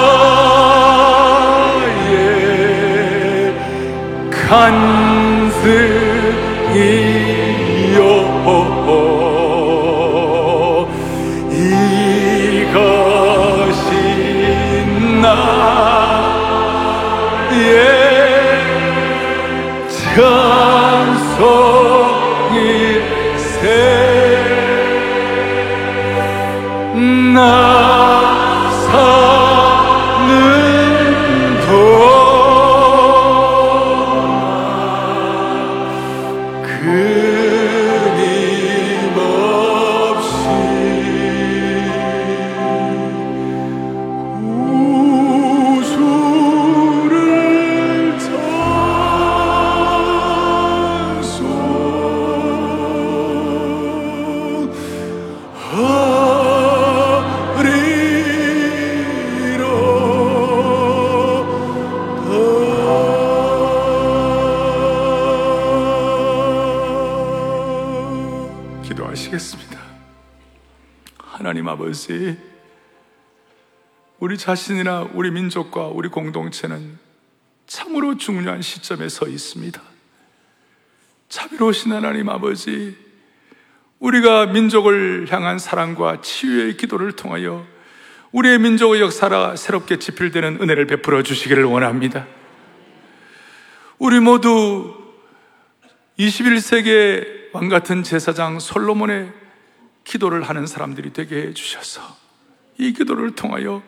간증이요 4.48 5.58
이것이 12.70 13.90
나의 15.20 16.32
찬송 19.88 21.97
자신이나 74.48 75.10
우리 75.12 75.30
민족과 75.30 75.88
우리 75.88 76.08
공동체는 76.08 76.98
참으로 77.66 78.16
중요한 78.16 78.62
시점에 78.62 79.10
서 79.10 79.28
있습니다. 79.28 79.78
자비로우신 81.28 81.92
하나님 81.92 82.30
아버지, 82.30 82.96
우리가 83.98 84.46
민족을 84.46 85.26
향한 85.30 85.58
사랑과 85.58 86.22
치유의 86.22 86.78
기도를 86.78 87.12
통하여 87.12 87.66
우리의 88.32 88.58
민족의 88.60 89.02
역사가 89.02 89.56
새롭게 89.56 89.98
지필되는 89.98 90.62
은혜를 90.62 90.86
베풀어 90.86 91.22
주시기를 91.22 91.64
원합니다. 91.64 92.26
우리 93.98 94.18
모두 94.18 94.96
21세기의 96.18 97.52
왕 97.52 97.68
같은 97.68 98.02
제사장 98.02 98.60
솔로몬의 98.60 99.30
기도를 100.04 100.42
하는 100.42 100.66
사람들이 100.66 101.12
되게 101.12 101.48
해 101.48 101.52
주셔서 101.52 102.27
이 102.78 102.92
기도를 102.92 103.32
통하여 103.32 103.82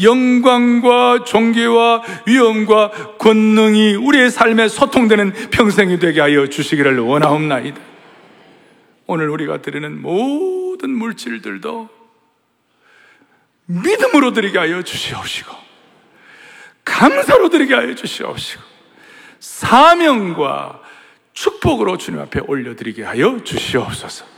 영광과 0.00 1.24
존귀와 1.24 2.02
위엄과 2.26 3.16
권능이 3.18 3.96
우리의 3.96 4.30
삶에 4.30 4.68
소통되는 4.68 5.32
평생이 5.50 5.98
되게 5.98 6.20
하여 6.20 6.46
주시기를 6.46 7.00
원하옵나이다. 7.00 7.80
오늘 9.06 9.28
우리가 9.30 9.60
드리는 9.60 10.00
모든 10.00 10.90
물질들도 10.90 11.88
믿음으로 13.66 14.32
드리게 14.32 14.56
하여 14.56 14.82
주시옵시고, 14.82 15.54
감사로 16.84 17.50
드리게 17.50 17.74
하여 17.74 17.94
주시옵시고, 17.94 18.62
사명과 19.40 20.80
축복으로 21.32 21.98
주님 21.98 22.20
앞에 22.20 22.40
올려드리게 22.46 23.02
하여 23.02 23.42
주시옵소서. 23.42 24.37